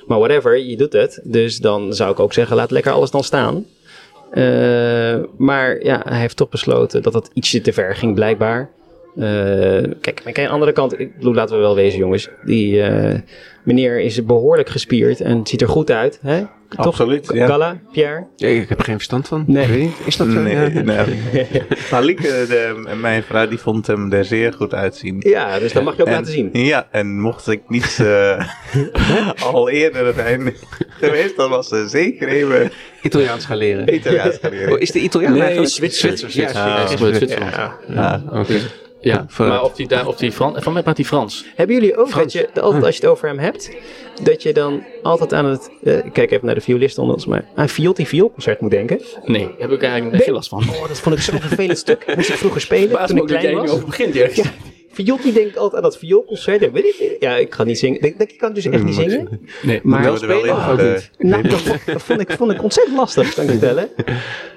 Maar 0.07 0.19
whatever, 0.19 0.59
je 0.59 0.77
doet 0.77 0.93
het. 0.93 1.19
Dus 1.23 1.57
dan 1.57 1.93
zou 1.93 2.11
ik 2.11 2.19
ook 2.19 2.33
zeggen, 2.33 2.55
laat 2.55 2.71
lekker 2.71 2.91
alles 2.91 3.11
dan 3.11 3.23
staan. 3.23 3.65
Eh, 4.31 5.15
maar 5.37 5.83
ja, 5.83 6.01
hij 6.05 6.19
heeft 6.19 6.37
toch 6.37 6.49
besloten 6.49 7.03
dat 7.03 7.13
het 7.13 7.29
ietsje 7.33 7.61
te 7.61 7.73
ver 7.73 7.95
ging, 7.95 8.15
blijkbaar. 8.15 8.69
Eh, 9.15 9.23
kijk, 10.01 10.21
maar 10.23 10.37
aan 10.37 10.43
de 10.43 10.47
andere 10.47 10.71
kant, 10.71 10.99
ik 10.99 11.15
bedoel, 11.15 11.33
laten 11.33 11.55
we 11.55 11.61
wel 11.61 11.75
wezen, 11.75 11.99
jongens. 11.99 12.29
Die 12.43 12.81
eh, 12.81 13.19
meneer 13.63 13.99
is 13.99 14.25
behoorlijk 14.25 14.69
gespierd 14.69 15.21
en 15.21 15.47
ziet 15.47 15.61
er 15.61 15.67
goed 15.67 15.91
uit. 15.91 16.19
Hè? 16.21 16.43
Toch? 16.75 16.85
Absoluut, 16.85 17.29
ja. 17.33 17.45
Gala, 17.47 17.77
Pierre? 17.91 18.27
Ja, 18.35 18.47
ik 18.47 18.69
heb 18.69 18.77
er 18.79 18.83
geen 18.85 18.95
verstand 18.95 19.27
van. 19.27 19.43
Nee. 19.47 19.63
Ik 19.63 19.69
weet 19.69 19.79
niet. 19.79 19.93
Is 20.05 20.17
dat 20.17 20.27
zo? 20.27 20.39
Nee, 20.39 20.55
Ja. 20.55 20.81
nee. 20.81 21.45
Maar 21.91 22.03
Lieke, 22.03 22.21
de, 22.47 22.95
mijn 23.01 23.23
vrouw, 23.23 23.47
die 23.47 23.57
vond 23.57 23.87
hem 23.87 24.11
er 24.13 24.25
zeer 24.25 24.53
goed 24.53 24.73
uitzien. 24.73 25.15
Ja, 25.19 25.59
dus 25.59 25.73
dat 25.73 25.83
mag 25.83 25.95
je 25.95 26.01
ook 26.01 26.07
En- 26.07 26.13
laten 26.13 26.31
zien. 26.31 26.49
Ja, 26.51 26.87
en 26.91 27.19
mocht 27.19 27.47
ik 27.47 27.61
niet 27.67 27.99
eh, 28.01 28.45
al 29.53 29.69
eerder 29.69 30.13
zijn 30.13 30.53
geweest, 30.99 31.37
dan 31.37 31.49
was 31.49 31.67
ze 31.67 31.87
zeker 31.87 32.27
even 32.27 32.71
Italiaans 33.01 33.45
gaan 33.45 33.57
leren. 33.57 33.93
Italiaans 33.95 34.37
gaan 34.41 34.51
leren. 34.51 34.73
Oh, 34.73 34.79
is 34.79 34.91
de 34.91 34.99
Italiaan 34.99 35.31
Nee, 35.33 35.41
eigenlijk? 35.41 35.71
Zwitser. 35.71 36.09
Ja, 36.09 36.15
Zwitser. 36.17 36.41
ja, 36.41 36.67
Ja, 36.67 36.87
Zwitser. 36.87 37.15
Zwitserland. 37.15 37.55
Ja, 37.55 37.77
Ja. 37.87 38.23
Ja, 39.05 39.25
maar 39.37 39.63
of 39.63 39.73
die, 39.73 39.87
daar, 39.87 40.07
of 40.07 40.15
die 40.15 40.31
Frans, 40.31 40.63
van 40.63 40.73
mij 40.73 40.83
praat 40.83 40.97
hij 40.97 41.05
Frans. 41.05 41.45
Hebben 41.55 41.75
jullie 41.75 41.97
ook 41.97 42.13
dat 42.13 42.31
je, 42.31 42.49
altijd 42.61 42.83
als 42.83 42.95
je 42.95 43.01
het 43.01 43.11
over 43.11 43.27
hem 43.27 43.39
hebt, 43.39 43.71
dat 44.23 44.43
je 44.43 44.53
dan 44.53 44.83
altijd 45.03 45.33
aan 45.33 45.45
het, 45.45 45.69
eh, 45.83 45.97
ik 45.97 46.13
kijk 46.13 46.31
even 46.31 46.45
naar 46.45 46.55
de 46.55 46.61
violist 46.61 46.97
onder 46.97 47.15
ons, 47.15 47.25
maar 47.25 47.45
aan 47.55 47.69
Viotti 47.69 48.05
Vioolconcert 48.07 48.61
moet 48.61 48.71
denken? 48.71 49.01
Nee, 49.23 49.49
heb 49.59 49.71
ik 49.71 49.83
eigenlijk 49.83 50.23
geen 50.23 50.33
last 50.33 50.49
van. 50.49 50.63
Oh, 50.69 50.87
dat 50.87 50.99
vond 50.99 51.15
ik 51.15 51.21
zo'n 51.21 51.39
vervelend 51.39 51.77
stuk. 51.77 52.15
Moest 52.15 52.29
ik 52.29 52.35
vroeger 52.35 52.61
spelen 52.61 52.91
Baas 52.91 53.09
toen 53.09 53.17
ik 53.17 53.25
klein 53.25 53.55
was. 53.55 53.69
over 53.69 53.85
begint, 53.85 54.13
Dirk. 54.13 54.43
Viotti 54.95 55.33
denk 55.33 55.47
ik 55.47 55.55
altijd 55.55 55.75
aan 55.75 55.89
dat 55.89 55.97
vioolconcert. 55.97 56.61
Ja, 56.61 56.71
weet 56.71 56.85
ik, 56.85 57.17
ja, 57.19 57.35
ik 57.35 57.53
ga 57.53 57.63
niet 57.63 57.79
zingen. 57.79 58.01
Denk, 58.01 58.17
denk, 58.17 58.31
ik 58.31 58.37
kan 58.37 58.53
dus 58.53 58.65
echt 58.65 58.83
niet 58.83 58.95
zingen. 58.95 59.41
Nee, 59.61 59.79
Maar 59.83 60.01
wel 60.01 60.09
wel 60.09 60.17
spelen 60.17 60.45
in, 60.45 60.51
of 60.51 60.67
ook 60.69 60.77
eh, 60.79 60.91
niet? 60.93 61.09
Nou, 61.17 61.47
dat, 61.47 61.61
vond- 61.61 61.85
dat 61.85 62.01
vond 62.01 62.21
ik, 62.21 62.31
vond 62.31 62.51
ik 62.51 62.63
ontzettend 62.63 62.97
lastig, 62.97 63.33
kan 63.33 63.43
ik 63.43 63.49
je 63.51 63.57
vertellen. 63.57 63.89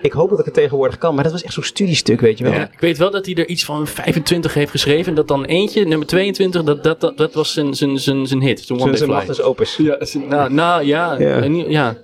Ik 0.03 0.13
hoop 0.13 0.31
dat 0.31 0.39
ik 0.39 0.45
het 0.45 0.55
tegenwoordig 0.55 0.99
kan, 0.99 1.15
maar 1.15 1.23
dat 1.25 1.33
was 1.33 1.43
echt 1.43 1.53
zo'n 1.53 1.63
studiestuk, 1.63 2.21
weet 2.21 2.39
je 2.39 2.45
wel. 2.45 2.53
Ja, 2.53 2.71
ik 2.73 2.81
weet 2.81 2.99
wel 2.99 3.11
dat 3.11 3.27
hij 3.27 3.35
er 3.35 3.47
iets 3.49 3.65
van 3.65 3.87
25 3.87 4.55
heeft 4.55 4.71
geschreven. 4.71 5.07
En 5.09 5.15
dat 5.15 5.29
dan 5.29 5.45
eentje, 5.45 5.85
nummer 5.85 6.07
22, 6.07 6.63
dat, 6.63 6.85
dat, 6.85 7.01
dat, 7.01 7.17
dat 7.17 7.35
was 7.35 7.53
zijn, 7.53 7.75
zijn, 7.75 7.99
zijn, 7.99 8.27
zijn 8.27 8.43
hit. 8.43 8.61
Zijn 8.61 8.81
One 8.81 8.97
Zijn 8.97 9.11
magnus 9.11 9.41
opus. 9.43 9.77
Ja, 9.77 10.05
zijn- 10.05 10.29
nou, 10.29 10.53
nou 10.53 10.85
ja, 10.85 11.19
Ja. 11.19 11.45
ja. 11.45 11.85
Maar 11.85 11.97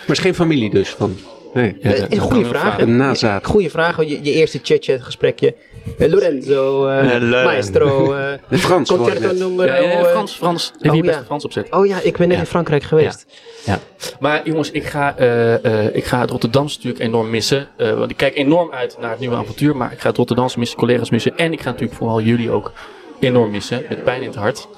het 0.00 0.10
is 0.10 0.18
geen 0.18 0.34
familie 0.34 0.70
dus 0.70 0.88
van. 0.88 1.16
Nee. 1.54 1.76
Ja, 1.80 1.90
Eh, 1.92 2.04
een 2.08 2.18
goede 2.18 2.44
vraag. 2.44 2.78
Een 2.80 2.96
nazaat. 2.96 3.46
Goeie 3.46 3.70
vraag. 3.70 3.96
Je, 4.04 4.18
je 4.22 4.32
eerste 4.32 4.60
chat-chat 4.62 5.02
gesprekje. 5.02 5.54
Eh, 5.98 6.08
Lorenzo, 6.10 6.86
eh, 6.88 7.04
Lorenzo. 7.04 7.42
maestro, 7.44 8.14
eh, 8.14 8.32
De 8.48 8.58
Frans 8.58 8.90
concerto 8.90 9.32
numero... 9.32 9.72
Ja, 9.72 9.76
ja, 9.76 9.90
eh, 9.98 10.04
Frans, 10.04 10.32
Frans. 10.32 10.72
Heb 10.78 10.90
oh, 10.90 10.96
je 10.96 11.02
best 11.02 11.18
ja. 11.18 11.24
Frans 11.24 11.44
opzet. 11.44 11.66
Oh 11.70 11.86
ja, 11.86 12.00
ik 12.02 12.16
ben 12.16 12.26
net 12.28 12.36
Ja. 12.36 12.42
in 12.42 12.48
Frankrijk 12.48 12.82
geweest. 12.82 13.26
Ja. 13.64 13.78
Maar 14.20 14.40
jongens, 14.44 14.70
ik 14.70 14.84
ga, 14.84 15.16
eh, 15.16 15.64
eh, 15.86 15.94
ik 15.96 16.04
ga 16.04 16.20
het 16.20 16.30
Rotterdamse 16.30 16.76
natuurlijk 16.76 17.04
enorm 17.04 17.30
missen. 17.30 17.68
Eh, 17.76 17.92
want 17.94 18.10
ik 18.10 18.16
kijk 18.16 18.36
enorm 18.36 18.72
uit 18.72 18.96
naar 19.00 19.10
het 19.10 19.18
nieuwe 19.18 19.36
avontuur. 19.36 19.76
Maar 19.76 19.92
ik 19.92 20.00
ga 20.00 20.08
het 20.08 20.16
Rotterdamse 20.16 20.58
missen, 20.58 20.78
collega's 20.78 21.10
missen. 21.10 21.36
En 21.36 21.52
ik 21.52 21.60
ga 21.60 21.70
natuurlijk 21.70 21.98
vooral 21.98 22.20
jullie 22.20 22.50
ook 22.50 22.72
enorm 23.20 23.50
missen. 23.50 23.82
Met 23.88 24.04
pijn 24.04 24.20
in 24.20 24.26
het 24.26 24.36
hart. 24.36 24.68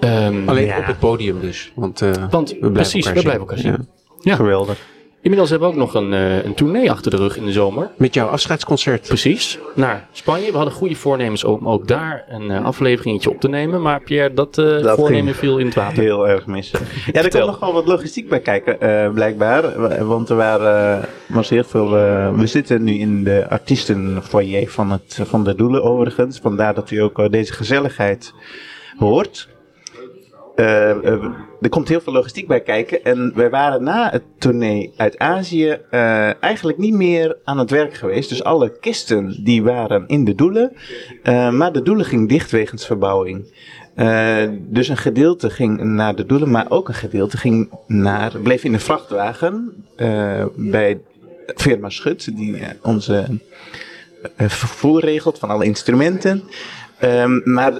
Ehm, 0.00 0.48
Alleen 0.48 0.66
Ja. 0.66 0.78
op 0.78 0.86
het 0.86 0.98
podium 0.98 1.40
dus. 1.40 1.72
Want, 1.74 2.02
eh, 2.02 2.10
want 2.30 2.48
we 2.50 2.56
blijven 2.58 2.72
precies, 2.72 3.06
elkaar 3.06 3.14
we 3.14 3.20
zien. 3.20 3.22
blijven 3.22 3.40
elkaar 3.40 3.58
zien. 3.58 3.88
Ja. 4.20 4.34
Geweldig. 4.36 4.78
Inmiddels 5.26 5.50
hebben 5.50 5.68
we 5.68 5.74
ook 5.74 5.80
nog 5.80 5.94
een, 5.94 6.12
eh, 6.12 6.44
een 6.44 6.54
tournee 6.54 6.90
achter 6.90 7.10
de 7.10 7.16
rug 7.16 7.36
in 7.36 7.44
de 7.44 7.52
zomer. 7.52 7.90
Met 7.96 8.14
jouw 8.14 8.26
afscheidsconcert. 8.28 9.06
Precies, 9.08 9.58
naar 9.74 10.08
Spanje. 10.12 10.50
We 10.50 10.56
hadden 10.56 10.74
goede 10.74 10.94
voornemens 10.94 11.44
om 11.44 11.68
ook 11.68 11.88
daar 11.88 12.24
een 12.28 12.50
eh, 12.50 12.64
afleveringetje 12.64 13.30
op 13.30 13.40
te 13.40 13.48
nemen. 13.48 13.82
Maar 13.82 14.00
Pierre, 14.00 14.34
dat, 14.34 14.58
eh, 14.58 14.82
Dat 14.82 14.96
voornemen 14.96 15.34
viel 15.34 15.58
in 15.58 15.66
het 15.66 15.74
water. 15.74 16.02
Heel 16.02 16.28
erg 16.28 16.46
mis. 16.46 16.70
Ja, 17.12 17.22
er 17.22 17.30
komt 17.30 17.46
nog 17.46 17.58
wel 17.58 17.72
wat 17.72 17.86
logistiek 17.86 18.28
bij 18.28 18.40
kijken, 18.40 18.80
eh, 18.80 19.12
blijkbaar. 19.12 19.80
Wa- 19.80 20.04
Want 20.04 20.28
er 20.28 20.36
waren, 20.36 21.04
was 21.28 21.48
heel 21.48 21.64
veel. 21.64 21.90
we 22.36 22.46
zitten 22.46 22.84
nu 22.84 22.92
in 22.92 23.24
de 23.24 23.46
artiestenfoyer 23.48 24.68
van, 24.68 24.90
het, 24.90 25.18
van 25.22 25.44
de 25.44 25.54
Doelen, 25.54 25.82
overigens. 25.82 26.38
Vandaar 26.38 26.74
dat 26.74 26.90
u 26.90 26.96
ook 27.02 27.32
deze 27.32 27.52
gezelligheid 27.52 28.32
hoort. 28.98 29.48
Eh, 30.56 30.90
eh, 30.90 31.24
er 31.60 31.68
komt 31.68 31.88
heel 31.88 32.00
veel 32.00 32.12
logistiek 32.12 32.46
bij 32.46 32.60
kijken. 32.60 33.04
En 33.04 33.32
wij 33.34 33.50
waren 33.50 33.82
na 33.82 34.10
het 34.10 34.22
tournee 34.38 34.92
uit 34.96 35.18
Azië 35.18 35.78
eh, 35.90 36.42
eigenlijk 36.42 36.78
niet 36.78 36.94
meer 36.94 37.36
aan 37.44 37.58
het 37.58 37.70
werk 37.70 37.94
geweest. 37.94 38.28
Dus 38.28 38.44
alle 38.44 38.78
kisten 38.80 39.44
die 39.44 39.62
waren 39.62 40.04
in 40.06 40.24
de 40.24 40.34
doelen. 40.34 40.72
Maar 41.52 41.72
de 41.72 41.82
doelen 41.82 42.04
ging 42.04 42.28
dicht 42.28 42.50
wegens 42.50 42.86
verbouwing. 42.86 43.44
Dus 44.58 44.88
een 44.88 44.96
gedeelte 44.96 45.50
ging 45.50 45.82
naar 45.82 46.14
de 46.14 46.26
doelen, 46.26 46.50
maar 46.50 46.66
ook 46.68 46.88
een 46.88 46.94
gedeelte 46.94 47.36
ging 47.36 47.70
naar, 47.86 48.32
bleef 48.42 48.64
in 48.64 48.72
de 48.72 48.78
vrachtwagen 48.78 49.84
bij 50.54 51.00
firma 51.46 51.90
Schut, 51.90 52.36
die 52.36 52.62
onze 52.82 53.26
vervoer 54.36 55.00
regelt 55.00 55.38
van 55.38 55.50
alle 55.50 55.64
instrumenten. 55.64 56.42
Ehm, 56.98 57.40
maar 57.44 57.72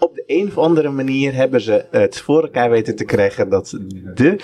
op 0.00 0.14
de 0.14 0.24
een 0.26 0.46
of 0.46 0.58
andere 0.58 0.90
manier 0.90 1.34
hebben 1.34 1.60
ze 1.60 1.84
het 1.90 2.20
voor 2.20 2.42
elkaar 2.42 2.70
weten 2.70 2.96
te 2.96 3.04
krijgen 3.04 3.48
dat 3.48 3.78
de 4.14 4.36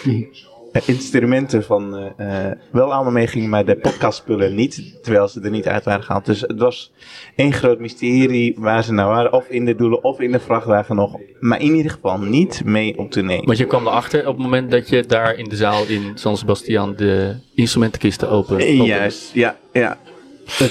eh, 0.77 0.89
instrumenten 0.89 1.65
van 1.65 1.97
eh, 2.17 2.47
eh, 2.47 2.53
wel 2.71 2.93
allemaal 2.93 3.13
meegingen, 3.13 3.49
maar 3.49 3.65
de 3.65 3.77
podcastspullen 3.77 4.55
niet, 4.55 4.99
terwijl 5.03 5.29
ze 5.29 5.41
er 5.41 5.51
niet 5.51 5.67
uit 5.67 5.85
waren 5.85 6.05
gehaald. 6.05 6.25
Dus 6.25 6.41
het 6.41 6.59
was 6.59 6.93
één 7.37 7.53
groot 7.53 7.79
mysterie 7.79 8.55
waar 8.59 8.85
ze 8.85 8.93
nou 8.93 9.09
waren, 9.15 9.33
of 9.33 9.49
in 9.49 9.65
de 9.65 9.75
doelen 9.75 10.05
of 10.05 10.21
in 10.21 10.33
de 10.33 10.41
vrachtwagen 10.41 10.97
nog, 10.97 11.19
maar 11.41 11.61
in 11.61 11.75
ieder 11.75 11.93
geval 11.93 12.19
niet 12.19 12.65
mee 12.65 12.99
op 12.99 13.11
tournee. 13.11 13.43
Want 13.45 13.59
je 13.59 13.67
kwam 13.67 13.87
erachter 13.87 14.21
op 14.21 14.35
het 14.35 14.43
moment 14.43 14.71
dat 14.71 14.89
je 14.89 15.05
daar 15.07 15.35
in 15.35 15.49
de 15.49 15.57
zaal 15.57 15.87
in 15.87 16.13
San 16.15 16.37
Sebastian 16.37 16.95
de 16.97 17.37
instrumentenkisten 17.55 18.31
open. 18.31 18.55
opende. 18.55 18.85
Juist, 18.85 19.31
ja, 19.35 19.57
ja. 19.73 19.99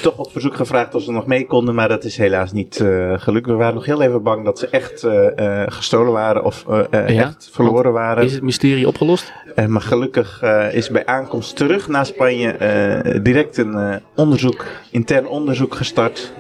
Toch 0.01 0.17
op 0.17 0.31
verzoek 0.31 0.55
gevraagd 0.55 0.95
of 0.95 1.03
ze 1.03 1.11
nog 1.11 1.25
mee 1.25 1.45
konden, 1.45 1.75
maar 1.75 1.87
dat 1.87 2.03
is 2.03 2.17
helaas 2.17 2.51
niet 2.51 2.79
eh, 2.79 3.13
gelukt. 3.15 3.45
We 3.45 3.53
waren 3.53 3.73
nog 3.73 3.85
heel 3.85 4.01
even 4.01 4.23
bang 4.23 4.45
dat 4.45 4.59
ze 4.59 4.67
echt 4.67 5.03
eh, 5.03 5.61
eh, 5.61 5.71
gestolen 5.71 6.11
waren 6.11 6.43
of 6.43 6.65
Ja? 6.91 7.07
echt 7.07 7.49
verloren 7.51 7.91
waren. 7.93 8.23
Is 8.23 8.33
het 8.33 8.41
mysterie 8.41 8.87
opgelost? 8.87 9.33
Maar 9.67 9.81
gelukkig 9.81 10.43
is 10.71 10.89
bij 10.89 11.05
aankomst 11.05 11.55
terug 11.55 11.87
naar 11.87 12.05
Spanje 12.05 13.19
direct 13.21 13.57
een 13.57 14.01
onderzoek, 14.15 14.65
intern 14.91 15.27
onderzoek 15.27 15.75
gestart. 15.75 16.31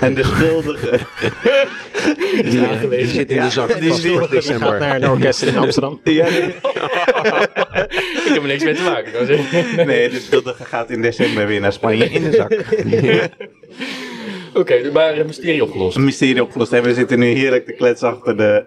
En 0.00 0.14
de 0.14 0.24
schuldige. 0.24 0.98
Die, 2.42 2.88
die 2.88 3.06
zit 3.06 3.30
in 3.30 3.42
de 3.42 3.50
zak. 3.50 3.80
die 3.80 3.92
voor 3.92 4.28
Gaat 4.30 4.78
naar 4.78 5.02
een 5.02 5.10
orkest 5.10 5.42
in 5.42 5.56
Amsterdam. 5.56 6.00
ja, 6.04 6.28
nee, 6.28 6.42
Ik 6.42 8.32
heb 8.32 8.42
er 8.42 8.46
niks 8.46 8.64
mee 8.64 8.74
te 8.74 8.82
maken. 8.82 9.26
nee, 9.86 10.10
de 10.10 10.20
schuldige 10.20 10.64
gaat 10.64 10.90
in 10.90 11.02
december 11.02 11.46
weer 11.46 11.60
naar 11.60 11.72
Spanje 11.72 12.04
in 12.04 12.22
de 12.22 12.32
zak. 12.32 12.52
Oké, 14.54 14.90
maar 14.92 15.16
het 15.16 15.26
mysterie 15.26 15.62
opgelost. 15.62 15.96
Een 15.96 16.04
mysterie 16.04 16.42
opgelost. 16.42 16.72
En 16.72 16.82
we 16.82 16.94
zitten 16.94 17.18
nu 17.18 17.26
heerlijk 17.26 17.66
te 17.66 17.72
kletsen 17.72 18.08
achter 18.08 18.36
de 18.36 18.64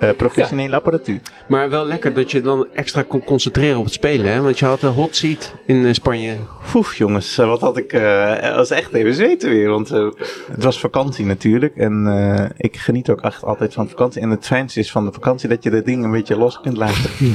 eh, 0.00 0.10
professionele 0.16 0.76
apparatuur. 0.76 1.20
Maar 1.48 1.70
wel 1.70 1.86
lekker 1.86 2.14
dat 2.14 2.30
je 2.30 2.40
dan 2.40 2.66
extra 2.74 3.02
kon 3.02 3.24
concentreren 3.24 3.78
op 3.78 3.84
het 3.84 3.92
spelen. 3.92 4.32
Hè? 4.32 4.40
Want 4.40 4.58
je 4.58 4.64
had 4.64 4.82
een 4.82 4.92
hot 4.92 5.16
seat 5.16 5.54
in 5.66 5.86
eh, 5.86 5.92
Spanje. 5.92 6.36
Oef, 6.74 6.94
jongens, 6.94 7.38
eh, 7.38 7.46
wat 7.46 7.60
had 7.60 7.76
ik. 7.76 7.90
het 7.90 8.54
was 8.54 8.70
echt 8.70 8.92
even 8.92 9.14
zweten 9.14 9.50
weer. 9.50 9.68
Want 9.68 9.90
eh, 9.90 10.08
het 10.52 10.64
was 10.64 10.80
vakantie 10.80 11.24
natuurlijk. 11.24 11.76
En 11.76 12.52
ik 12.56 12.76
geniet 12.76 13.10
ook 13.10 13.20
echt 13.20 13.44
altijd 13.44 13.72
van 13.72 13.88
vakantie. 13.88 14.22
En 14.22 14.30
het 14.30 14.46
fijnste 14.46 14.80
is 14.80 14.90
van 14.90 15.04
de 15.04 15.12
vakantie 15.12 15.48
dat 15.48 15.62
je 15.62 15.70
dat 15.70 15.84
ding 15.84 16.04
een 16.04 16.10
beetje 16.10 16.36
los 16.36 16.60
kunt 16.60 16.76
laten. 16.76 17.10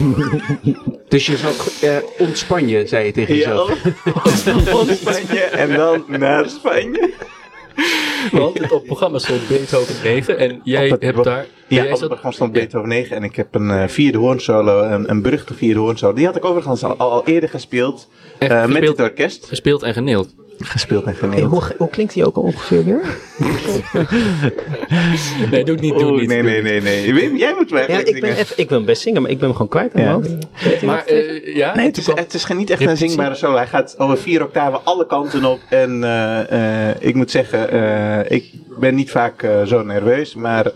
Dus 1.08 1.26
je 1.26 1.56
eh 1.82 1.98
ontspan 2.18 2.68
je, 2.68 2.88
zei 2.88 3.06
je 3.06 3.12
tegen 3.12 3.36
jezelf. 3.36 3.70
van 4.66 4.88
Spanje 4.88 5.40
en 5.40 5.74
dan 5.74 6.04
naar 6.08 6.50
Spanje. 6.50 7.14
Want 8.32 8.58
het 8.60 8.72
op 8.72 8.78
het 8.78 8.84
programma 8.86 9.18
stond 9.20 9.48
Beethoven 9.48 9.96
9 10.04 10.38
en 10.38 10.60
jij 10.64 10.88
het- 10.90 11.02
hebt 11.02 11.24
daar... 11.24 11.46
Ja, 11.68 11.84
jij 11.84 11.86
op 11.94 12.00
het 12.00 12.08
programma 12.08 12.32
stond 12.32 12.52
Beethoven 12.52 12.90
9 12.90 13.16
en 13.16 13.24
ik 13.24 13.36
heb 13.36 13.56
een 13.56 13.70
eh, 13.72 13.88
vierde 13.88 14.18
hoornsolo, 14.18 14.82
een, 14.84 15.10
een 15.10 15.22
beruchte 15.22 15.54
vierde 15.54 15.80
hoornsolo. 15.80 16.14
Die 16.14 16.26
had 16.26 16.36
ik 16.36 16.46
overigens 16.46 16.84
al, 16.84 16.96
al 16.98 17.26
eerder 17.28 17.50
gespeeld. 17.50 18.10
Eh, 18.40 18.66
met 18.66 18.88
het 18.88 19.00
orkest. 19.00 19.46
gespeeld 19.46 19.84
en 19.84 19.94
geneeld. 19.94 20.34
Gespeeld 20.60 21.04
en 21.06 21.10
Hey, 21.20 21.30
geneeld. 21.30 21.52
hoe, 21.52 21.62
hoe 21.78 21.90
klinkt 21.90 22.14
die 22.14 22.26
ook 22.26 22.36
al 22.36 22.42
ongeveer 22.44 22.84
weer? 22.86 23.02
Nee, 25.52 25.64
doe 25.64 25.74
het 25.76 25.84
niet, 25.84 25.94
doe 25.94 26.02
het 26.02 26.12
Oeh, 26.12 26.20
niet. 26.20 26.30
nee, 26.30 26.42
doe 26.42 26.52
nee, 26.52 26.62
nee, 26.62 26.82
nee. 26.82 27.14
Wim, 27.14 27.36
jij 27.38 27.54
moet 27.58 27.70
weg. 27.70 27.88
Ja, 27.88 27.98
ik, 28.06 28.22
ben 28.22 28.36
even, 28.36 28.58
ik 28.60 28.70
wil 28.70 28.78
hem 28.78 28.88
best 28.88 29.02
zingen, 29.02 29.22
maar 29.22 29.32
ik 29.32 29.38
ben 29.38 29.46
hem 29.48 29.56
gewoon 29.58 29.72
kwijt 29.72 29.94
aan 29.96 30.02
Ja. 30.02 30.86
Maar, 30.86 31.06
eh, 31.06 31.56
ja? 31.56 31.76
Nee, 31.76 31.86
het 31.86 31.98
is, 31.98 32.08
het 32.08 32.34
is 32.34 32.48
niet 32.48 32.70
echt 32.70 32.82
een 32.82 32.98
zingbare 32.98 33.36
solo. 33.36 33.56
Hij 33.56 33.68
gaat 33.68 33.96
over 33.98 34.18
vier 34.18 34.44
octaven 34.44 34.80
alle 34.84 35.06
kanten 35.06 35.46
op. 35.46 35.60
En 35.70 36.04
eh, 36.04 36.90
eh, 36.90 36.96
ik 37.00 37.16
moet 37.16 37.32
zeggen, 37.32 37.70
eh, 37.70 38.38
ik 38.38 38.52
ben 38.80 38.96
niet 38.96 39.12
vaak 39.12 39.42
eh, 39.44 39.64
zo 39.64 39.84
nerveus. 39.84 40.36
Maar 40.36 40.72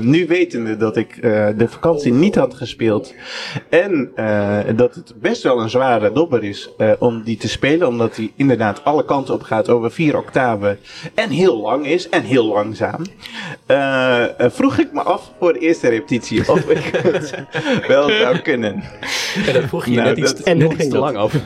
nu 0.00 0.26
wetende 0.26 0.76
dat 0.76 0.96
ik 0.96 1.16
eh, 1.16 1.46
de 1.56 1.68
vakantie 1.68 2.12
niet 2.12 2.34
had 2.34 2.54
gespeeld. 2.54 3.14
En 3.68 4.10
eh, 4.14 4.58
dat 4.76 4.94
het 4.94 5.12
best 5.20 5.42
wel 5.42 5.60
een 5.60 5.70
zware 5.70 6.12
dobber 6.12 6.44
is 6.44 6.70
eh, 6.78 6.90
om 6.98 7.22
die 7.24 7.36
te 7.36 7.48
spelen. 7.48 7.88
Omdat 7.88 8.16
hij 8.16 8.32
inderdaad 8.36 8.84
alle 8.84 9.04
kanten 9.08 9.34
op 9.34 9.42
gaat 9.42 9.68
over 9.68 9.90
vier 9.90 10.16
octaven. 10.16 10.78
En 11.14 11.30
heel 11.30 11.60
lang 11.60 11.86
is 11.86 12.08
en 12.08 12.22
heel 12.22 12.44
langzaam. 12.46 13.02
eh, 13.66 14.24
eh, 14.24 14.50
vroeg 14.50 14.78
ik 14.78 14.92
me 14.92 15.02
af 15.02 15.32
voor 15.38 15.52
de 15.52 15.58
eerste 15.58 15.88
repetitie 15.88 16.52
of 16.52 16.60
ik 16.70 16.78
het 17.12 17.34
wel 17.88 18.08
zou 18.10 18.38
kunnen. 18.38 18.82
En 19.46 19.52
dat 19.54 19.62
vroeg 19.64 19.84
je 19.84 19.90
Nou, 19.94 20.08
net 20.08 20.18
iets, 20.18 20.34
dat- 20.34 20.40
en 20.46 20.52
en 20.52 20.58
net 20.58 20.64
hoe 20.66 20.72
iets 20.74 20.82
ging 20.82 20.92
te 20.94 20.98
lang 21.00 21.16
af. 21.16 21.34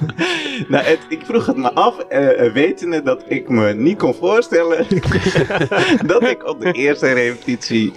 Nou, 0.69 0.85
het, 0.85 0.99
ik 1.09 1.21
vroeg 1.25 1.47
het 1.47 1.57
me 1.57 1.73
af, 1.73 1.99
eh, 1.99 2.53
wetende 2.53 3.03
dat 3.03 3.25
ik 3.29 3.49
me 3.49 3.73
niet 3.75 3.99
kon 3.99 4.15
voorstellen 4.15 4.87
dat 6.07 6.23
ik 6.23 6.49
op 6.49 6.61
de 6.61 6.73
eerste 6.73 7.13
repetitie 7.13 7.93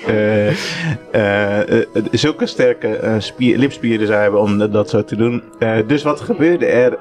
zulke 2.11 2.45
sterke 2.45 3.15
spier, 3.19 3.57
lipspieren 3.57 4.07
zou 4.07 4.21
hebben 4.21 4.39
om 4.41 4.71
dat- 4.71 4.89
zo 4.89 5.03
te 5.03 5.15
doen. 5.15 5.43
Dus 5.87 6.03
wat 6.03 6.21
gebeurde 6.21 6.65
er? 6.65 6.97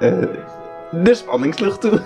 Eh, 0.94 1.04
de 1.04 1.14
spanning 1.14 1.54
sloeg 1.54 1.78
toe. 1.78 2.00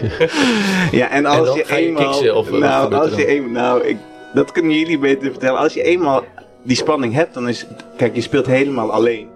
ja, 1.00 1.08
en 1.10 1.26
als 1.26 1.46
dan 1.46 1.56
je 1.56 1.64
ga 1.64 1.76
je 1.76 1.86
eenmaal... 1.86 2.10
kiksen, 2.10 2.36
of 2.36 2.50
wat 2.50 2.60
nou, 2.60 2.94
als 2.94 3.14
je 3.14 3.26
eenmaal... 3.26 3.52
Nou, 3.52 3.86
ik, 3.86 3.96
dat 4.34 4.52
kunnen 4.52 4.78
jullie 4.78 4.98
beter 4.98 5.30
vertellen. 5.30 5.58
Als 5.58 5.74
je 5.74 5.82
eenmaal 5.82 6.24
die 6.62 6.76
spanning 6.76 7.14
hebt, 7.14 7.34
dan 7.34 7.48
is... 7.48 7.66
Kijk, 7.96 8.14
je 8.14 8.20
speelt 8.20 8.46
helemaal 8.46 8.92
alleen. 8.92 9.28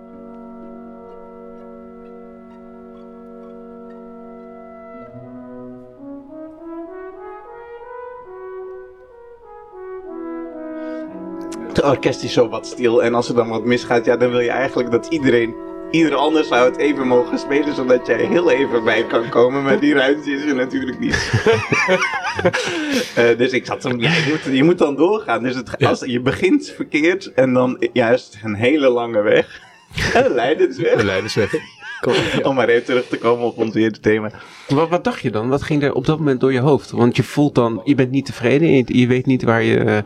Het 11.68 11.83
orkest 11.83 12.23
is 12.23 12.33
zo 12.33 12.49
wat 12.49 12.66
stil 12.66 13.02
en 13.02 13.14
als 13.14 13.28
er 13.28 13.35
dan 13.35 13.49
wat 13.49 13.64
misgaat, 13.64 14.04
ja, 14.04 14.16
dan 14.16 14.30
wil 14.30 14.40
je 14.40 14.50
eigenlijk 14.50 14.90
dat 14.90 15.06
iedereen 15.06 15.54
ieder 15.95 16.15
ander 16.15 16.45
zou 16.45 16.71
het 16.71 16.77
even 16.77 17.07
mogen 17.07 17.39
spelen, 17.39 17.75
zodat 17.75 18.07
jij 18.07 18.25
heel 18.25 18.51
even 18.51 18.85
bij 18.85 19.05
kan 19.05 19.29
komen. 19.29 19.63
Maar 19.63 19.81
die 19.81 19.95
ruimte 19.95 20.31
is 20.31 20.45
er 20.45 20.55
natuurlijk 20.55 20.99
niet. 20.99 21.17
Eh, 23.15 23.39
dus 23.39 23.53
ik 23.53 23.67
zat 23.67 23.83
hem, 23.83 24.01
ja, 24.01 24.13
je 24.13 24.25
moet, 24.29 24.57
je 24.57 24.65
moet 24.65 24.79
dan 24.79 24.97
doorgaan. 24.97 25.43
Dus 25.43 25.55
het, 25.55 25.85
als, 25.85 26.01
je 26.01 26.21
begint 26.21 26.73
verkeerd 26.77 27.33
en 27.33 27.53
dan 27.53 27.87
juist 27.93 28.39
een 28.43 28.55
hele 28.55 28.89
lange 28.89 29.23
weg. 29.23 29.61
En 30.15 30.35
Leidensweg. 30.35 30.97
De 30.97 31.05
Leidersweg. 31.05 31.55
Om 32.43 32.55
maar 32.55 32.69
even 32.69 32.85
terug 32.85 33.09
te 33.09 33.19
komen 33.19 33.47
op 33.47 33.59
ons 33.59 33.75
eerste 33.75 34.01
thema. 34.01 34.31
Wat, 34.69 34.89
wat 34.89 35.05
dacht 35.05 35.21
je 35.21 35.31
dan? 35.31 35.49
Wat 35.49 35.63
ging 35.63 35.83
er 35.83 35.93
op 35.93 36.07
dat 36.07 36.19
moment 36.19 36.41
door 36.41 36.53
je 36.53 36.61
hoofd? 36.61 36.91
Want 36.91 37.17
je 37.17 37.23
voelt 37.23 37.55
dan, 37.55 37.81
je 37.85 37.95
bent 37.95 38.11
niet 38.11 38.27
tevreden. 38.27 38.71
Je, 38.71 38.85
je 38.87 39.07
weet 39.07 39.27
niet 39.27 39.43
waar 39.43 39.63
je, 39.63 39.79
eh, 39.79 39.85
waar 39.85 40.05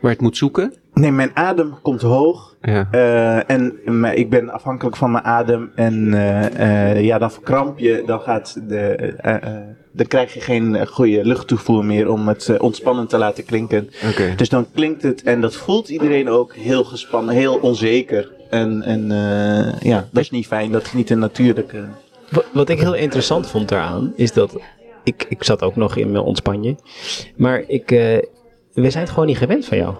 je 0.00 0.08
het 0.08 0.20
moet 0.20 0.36
zoeken. 0.36 0.74
Nee, 0.94 1.10
mijn 1.12 1.30
adem 1.34 1.74
komt 1.82 2.02
hoog. 2.02 2.56
Ja. 2.62 2.88
Eh, 2.90 3.50
en 3.50 3.78
maar 4.00 4.14
ik 4.14 4.30
ben 4.30 4.50
afhankelijk 4.50 4.96
van 4.96 5.10
mijn 5.10 5.24
adem. 5.24 5.72
En 5.74 6.14
eh, 6.14 6.90
eh, 6.90 7.04
ja, 7.04 7.18
dan 7.18 7.30
verkramp 7.30 7.78
je. 7.78 8.02
Dan, 8.06 8.20
gaat 8.20 8.60
de, 8.68 8.80
eh, 9.16 9.34
eh, 9.34 9.62
dan 9.92 10.06
krijg 10.06 10.34
je 10.34 10.40
geen 10.40 10.86
goede 10.86 11.24
luchttoevoer 11.24 11.84
meer 11.84 12.08
om 12.10 12.28
het 12.28 12.58
ontspannend 12.58 13.08
te 13.08 13.18
laten 13.18 13.44
klinken. 13.44 13.90
Oké. 14.10 14.34
Dus 14.36 14.48
dan 14.48 14.66
klinkt 14.74 15.02
het, 15.02 15.22
en 15.22 15.40
dat 15.40 15.54
voelt 15.56 15.88
iedereen 15.88 16.28
ook 16.28 16.54
heel 16.54 16.84
gespannen, 16.84 17.34
heel 17.34 17.56
onzeker. 17.56 18.32
En, 18.50 18.82
en 18.82 19.10
eh, 19.10 19.80
ja, 19.80 20.08
dat 20.12 20.22
is 20.22 20.30
niet 20.30 20.46
fijn. 20.46 20.72
Dat 20.72 20.82
is 20.82 20.92
niet 20.92 21.10
een 21.10 21.18
natuurlijke. 21.18 21.84
Wat, 22.30 22.44
wat 22.52 22.68
ik 22.68 22.80
heel 22.80 22.94
interessant 22.94 23.46
vond 23.46 23.68
daaraan, 23.68 24.12
is 24.16 24.32
dat 24.32 24.56
ik, 25.02 25.26
ik 25.28 25.44
zat 25.44 25.62
ook 25.62 25.76
nog 25.76 25.96
in 25.96 26.12
mijn 26.12 26.24
ontspanje. 26.24 26.76
Maar 27.36 27.64
ik, 27.66 27.90
eh, 27.90 27.98
we 28.72 28.90
zijn 28.90 29.02
het 29.04 29.10
gewoon 29.10 29.26
niet 29.26 29.38
gewend 29.38 29.64
van 29.64 29.76
jou. 29.76 29.94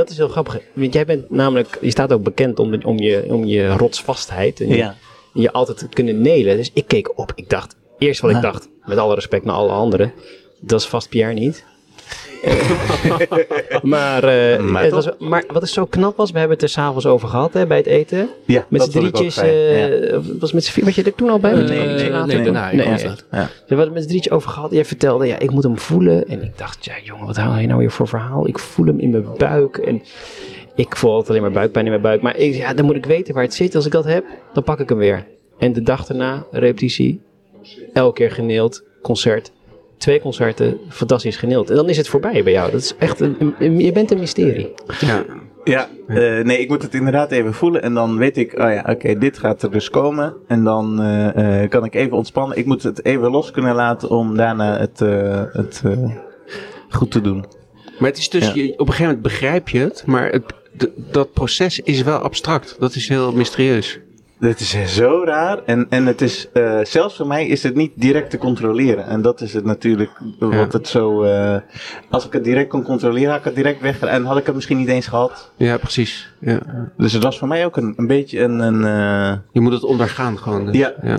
Dat 0.00 0.10
is 0.10 0.16
heel 0.16 0.28
grappig. 0.28 0.60
Want 0.72 0.92
jij 0.92 1.04
bent 1.04 1.30
namelijk, 1.30 1.78
je 1.80 1.90
staat 1.90 2.12
ook 2.12 2.22
bekend 2.22 2.58
om, 2.58 2.82
om, 2.82 2.98
je, 2.98 3.24
om 3.26 3.44
je 3.44 3.68
rotsvastheid. 3.68 4.60
En 4.60 4.68
je, 4.68 4.76
Ja. 4.76 4.96
je 5.32 5.52
altijd 5.52 5.88
kunnen 5.88 6.20
nelen. 6.20 6.56
Dus 6.56 6.70
ik 6.74 6.86
keek 6.86 7.18
op. 7.18 7.32
Ik 7.34 7.48
dacht, 7.50 7.76
eerst 7.98 8.20
wat 8.20 8.30
ik 8.30 8.40
dacht, 8.40 8.68
met 8.84 8.98
alle 8.98 9.14
respect 9.14 9.44
naar 9.44 9.54
alle 9.54 9.70
anderen. 9.70 10.12
Dat 10.60 10.80
is 10.80 10.86
vast 10.86 11.08
Pierre 11.08 11.32
niet. 11.32 11.64
maar, 13.82 14.24
eh, 14.24 14.60
Maar 14.60 14.82
het 14.82 14.92
was, 14.92 15.08
maar 15.18 15.44
wat 15.52 15.62
is 15.62 15.72
zo 15.72 15.84
knap 15.86 16.16
was, 16.16 16.30
we 16.30 16.38
hebben 16.38 16.56
het 16.56 16.66
er 16.66 16.72
s'avonds 16.72 17.06
over 17.06 17.28
gehad 17.28 17.52
hè, 17.52 17.66
bij 17.66 17.76
het 17.76 17.86
eten. 17.86 18.28
Ja, 18.44 18.64
Met 18.68 18.82
z'n 18.82 18.90
drietjes. 18.90 19.34
Ja. 19.34 19.42
eh, 19.42 20.18
was 20.38 20.52
met 20.52 20.64
z'n 20.64 20.72
vier, 20.72 20.84
was 20.84 20.94
je 20.94 21.02
er 21.02 21.14
toen 21.14 21.30
al 21.30 21.38
bij? 21.38 21.54
Met 21.54 21.68
Nee, 21.68 21.78
nee, 21.78 21.86
nee, 21.96 22.10
later 22.10 22.26
nee, 22.26 22.36
toen? 22.36 22.44
daarna, 22.44 22.70
ik 22.70 22.76
Nee, 22.76 22.88
was 22.88 23.02
ja. 23.02 23.08
Ja. 23.08 23.16
We 23.30 23.48
hebben 23.66 23.84
het 23.86 23.94
met 23.94 24.02
z'n 24.02 24.08
drietjes 24.08 24.32
over 24.32 24.50
gehad. 24.50 24.70
Jij 24.70 24.84
vertelde, 24.84 25.26
ja, 25.26 25.38
ik 25.38 25.50
moet 25.50 25.62
hem 25.62 25.78
voelen. 25.78 26.28
En 26.28 26.42
ik 26.42 26.58
dacht, 26.58 26.84
ja 26.84 26.94
jongen, 27.02 27.26
wat 27.26 27.36
haal 27.36 27.58
je 27.58 27.66
nou 27.66 27.78
weer 27.78 27.90
voor 27.90 28.08
verhaal? 28.08 28.48
Ik 28.48 28.58
voel 28.58 28.86
hem 28.86 28.98
in 28.98 29.10
mijn 29.10 29.26
buik. 29.38 29.76
En 29.76 30.02
ik 30.74 30.96
voel 30.96 31.10
altijd 31.10 31.30
alleen 31.30 31.42
maar 31.42 31.50
buikpijn 31.50 31.84
in 31.84 31.90
mijn 31.90 32.02
buik. 32.02 32.22
Maar 32.22 32.36
ik, 32.36 32.54
ja, 32.54 32.74
dan 32.74 32.84
moet 32.84 32.96
ik 32.96 33.06
weten 33.06 33.34
waar 33.34 33.42
het 33.42 33.54
zit. 33.54 33.74
Als 33.74 33.86
ik 33.86 33.92
dat 33.92 34.04
heb, 34.04 34.24
dan 34.52 34.62
pak 34.62 34.80
ik 34.80 34.88
hem 34.88 34.98
weer. 34.98 35.26
En 35.58 35.72
de 35.72 35.82
dag 35.82 36.06
daarna, 36.06 36.46
repetitie. 36.50 37.20
Elke 37.92 38.14
keer 38.14 38.30
geneeld, 38.30 38.82
concert. 39.02 39.52
Twee 40.00 40.20
concerten, 40.20 40.78
fantastisch 40.88 41.36
geneeld. 41.36 41.70
En 41.70 41.76
dan 41.76 41.88
is 41.88 41.96
het 41.96 42.08
voorbij 42.08 42.42
bij 42.42 42.52
jou. 42.52 42.70
Dat 42.70 42.80
is 42.80 42.94
echt 42.98 43.20
een, 43.20 43.36
een- 43.38 43.54
een- 43.58 43.78
je 43.80 43.92
bent 43.92 44.10
een 44.10 44.18
mysterie. 44.18 44.74
Ja. 45.00 45.24
Ja, 45.64 45.88
eh, 46.06 46.16
nee, 46.44 46.58
ik 46.58 46.68
moet 46.68 46.82
het 46.82 46.94
inderdaad 46.94 47.30
even 47.30 47.54
voelen. 47.54 47.82
En 47.82 47.94
dan 47.94 48.16
weet 48.16 48.36
ik, 48.36 48.52
oh 48.52 48.72
ja, 48.72 48.84
oké, 48.88 49.18
dit 49.18 49.38
gaat 49.38 49.62
er 49.62 49.70
dus 49.70 49.90
komen. 49.90 50.34
En 50.46 50.64
dan 50.64 51.02
eh, 51.02 51.62
eh, 51.62 51.70
kan 51.70 51.84
ik 51.84 51.94
even 51.94 52.16
ontspannen. 52.16 52.58
Ik 52.58 52.66
moet 52.66 52.82
het 52.82 53.04
even 53.04 53.30
los 53.30 53.50
kunnen 53.50 53.74
laten 53.74 54.10
om 54.10 54.36
daarna 54.36 54.78
het, 54.78 55.00
eh, 55.00 55.42
het 55.52 55.82
eh, 55.84 56.10
goed 56.88 57.10
te 57.10 57.20
doen. 57.20 57.44
Maar 57.98 58.08
het 58.08 58.18
is 58.18 58.28
dus, 58.30 58.46
Ja. 58.46 58.52
je, 58.54 58.72
op 58.72 58.78
een 58.78 58.86
gegeven 58.86 59.04
moment 59.04 59.22
begrijp 59.22 59.68
je 59.68 59.78
het, 59.78 60.02
maar 60.06 60.30
het, 60.30 60.42
dat 61.12 61.32
proces 61.32 61.78
is 61.80 62.02
wel 62.02 62.18
abstract. 62.18 62.76
Dat 62.78 62.94
is 62.94 63.08
heel 63.08 63.32
mysterieus. 63.32 64.00
Dit 64.40 64.60
is 64.60 64.94
zo 64.94 65.22
raar. 65.24 65.58
En, 65.64 65.86
en 65.88 66.06
het 66.06 66.20
is, 66.20 66.48
eh, 66.52 66.78
zelfs 66.82 67.16
voor 67.16 67.26
mij 67.26 67.46
is 67.46 67.62
het 67.62 67.74
niet 67.74 67.92
direct 67.94 68.30
te 68.30 68.38
controleren. 68.38 69.06
En 69.06 69.22
dat 69.22 69.40
is 69.40 69.52
het 69.54 69.64
natuurlijk 69.64 70.10
wat 70.38 70.72
het 70.72 70.88
zo... 70.88 71.22
eh, 71.22 71.56
als 72.10 72.26
ik 72.26 72.32
het 72.32 72.44
direct 72.44 72.68
kon 72.68 72.82
controleren, 72.82 73.30
had 73.30 73.38
ik 73.38 73.44
het 73.44 73.54
direct 73.54 73.80
weg. 73.80 74.00
En 74.00 74.24
had 74.24 74.36
ik 74.36 74.46
het 74.46 74.54
misschien 74.54 74.76
niet 74.76 74.88
eens 74.88 75.06
gehad. 75.06 75.52
Ja, 75.56 75.76
precies. 75.78 76.32
Ja. 76.38 76.58
Dus 76.96 77.12
het 77.12 77.22
was 77.22 77.38
voor 77.38 77.48
mij 77.48 77.64
ook 77.64 77.76
een, 77.76 77.94
een 77.96 78.06
beetje 78.06 78.40
een... 78.40 78.58
een 78.58 78.84
eh, 78.84 79.38
Je 79.52 79.60
moet 79.60 79.72
het 79.72 79.84
ondergaan 79.84 80.38
gewoon. 80.38 80.66
dus. 80.66 80.76
Ja. 80.76 80.92
ja. 81.02 81.18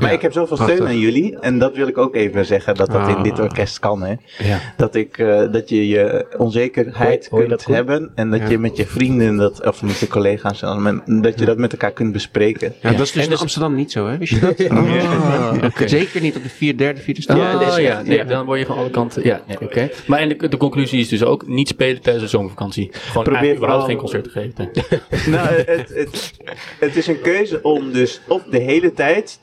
Maar 0.00 0.12
ik 0.12 0.22
heb 0.22 0.32
zoveel 0.32 0.56
prachtig. 0.56 0.76
steun 0.76 0.88
aan 0.90 0.98
jullie. 0.98 1.38
En 1.38 1.58
dat 1.58 1.76
wil 1.76 1.86
ik 1.88 1.98
ook 1.98 2.14
even 2.14 2.46
zeggen, 2.46 2.74
dat 2.74 2.90
dat 2.90 3.08
in 3.08 3.22
dit 3.22 3.32
Ah. 3.32 3.44
orkest 3.44 3.78
kan. 3.78 4.02
Hè. 4.02 4.14
Ja. 4.38 4.58
Dat, 4.76 4.94
ik, 4.94 5.18
eh, 5.18 5.52
dat 5.52 5.68
je 5.68 5.88
je 5.88 6.26
onzekerheid 6.36 7.28
Hoor 7.28 7.40
je- 7.40 7.46
hoor 7.48 7.58
je 7.58 7.64
kunt 7.64 7.76
hebben. 7.76 8.10
En 8.14 8.30
dat 8.30 8.40
Ja. 8.40 8.48
je 8.48 8.58
met 8.58 8.76
je 8.76 8.86
vrienden, 8.86 9.36
dat, 9.36 9.66
of 9.66 9.82
met 9.82 9.98
je 9.98 10.06
collega's, 10.08 10.60
dat 11.06 11.38
je 11.38 11.44
dat 11.44 11.58
met 11.58 11.72
elkaar 11.72 11.92
kunt 11.92 12.12
bespreken. 12.12 12.74
Ja, 12.82 12.90
dat 12.90 13.00
is 13.00 13.06
dus 13.06 13.16
En 13.16 13.22
in 13.22 13.30
dus- 13.30 13.40
Amsterdam 13.40 13.74
niet 13.74 13.92
zo, 13.92 14.06
hè? 14.08 14.18
Wist 14.18 14.32
je 14.32 14.40
dat? 14.40 14.56
Ah, 14.70 15.52
oké. 15.64 15.88
Zeker 15.88 16.20
niet 16.20 16.36
op 16.36 16.42
de 16.42 16.48
vier, 16.48 16.76
derde, 16.76 17.00
vierde 17.00 17.22
stad. 17.22 17.36
Ja, 17.36 17.58
dit 17.58 17.68
is 17.68 17.76
ja, 17.76 18.02
nee, 18.02 18.16
ja. 18.16 18.24
dan 18.24 18.44
word 18.46 18.58
je 18.58 18.66
van 18.66 18.76
alle 18.76 18.90
kanten. 18.90 19.24
Ja, 19.24 19.40
nee, 19.46 19.60
oké. 19.60 19.88
Maar 20.06 20.18
en 20.18 20.28
de, 20.28 20.48
de 20.48 20.56
conclusie 20.56 21.00
is 21.00 21.08
dus 21.08 21.24
ook 21.24 21.46
niet 21.46 21.68
spelen 21.68 22.02
tijdens 22.02 22.24
de 22.24 22.30
zomervakantie. 22.30 22.88
Gewoon 22.92 23.22
Probeer 23.24 23.54
überhaupt 23.56 23.58
vooral- 23.58 23.84
geen 23.86 23.96
concert 23.96 24.24
te 24.24 24.30
geven. 24.30 24.70
nou, 25.34 25.48
het, 25.48 25.88
het, 25.94 26.32
het 26.78 26.96
is 26.96 27.06
een 27.06 27.20
keuze 27.20 27.62
om 27.62 27.92
dus 27.92 28.20
of 28.28 28.42
de 28.50 28.58
hele 28.58 28.92
tijd 28.92 29.40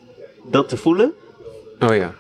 dat 0.52 0.70
te 0.70 0.78
voelen, 0.78 1.14
Oh 1.80 1.96
ja, 1.96 2.14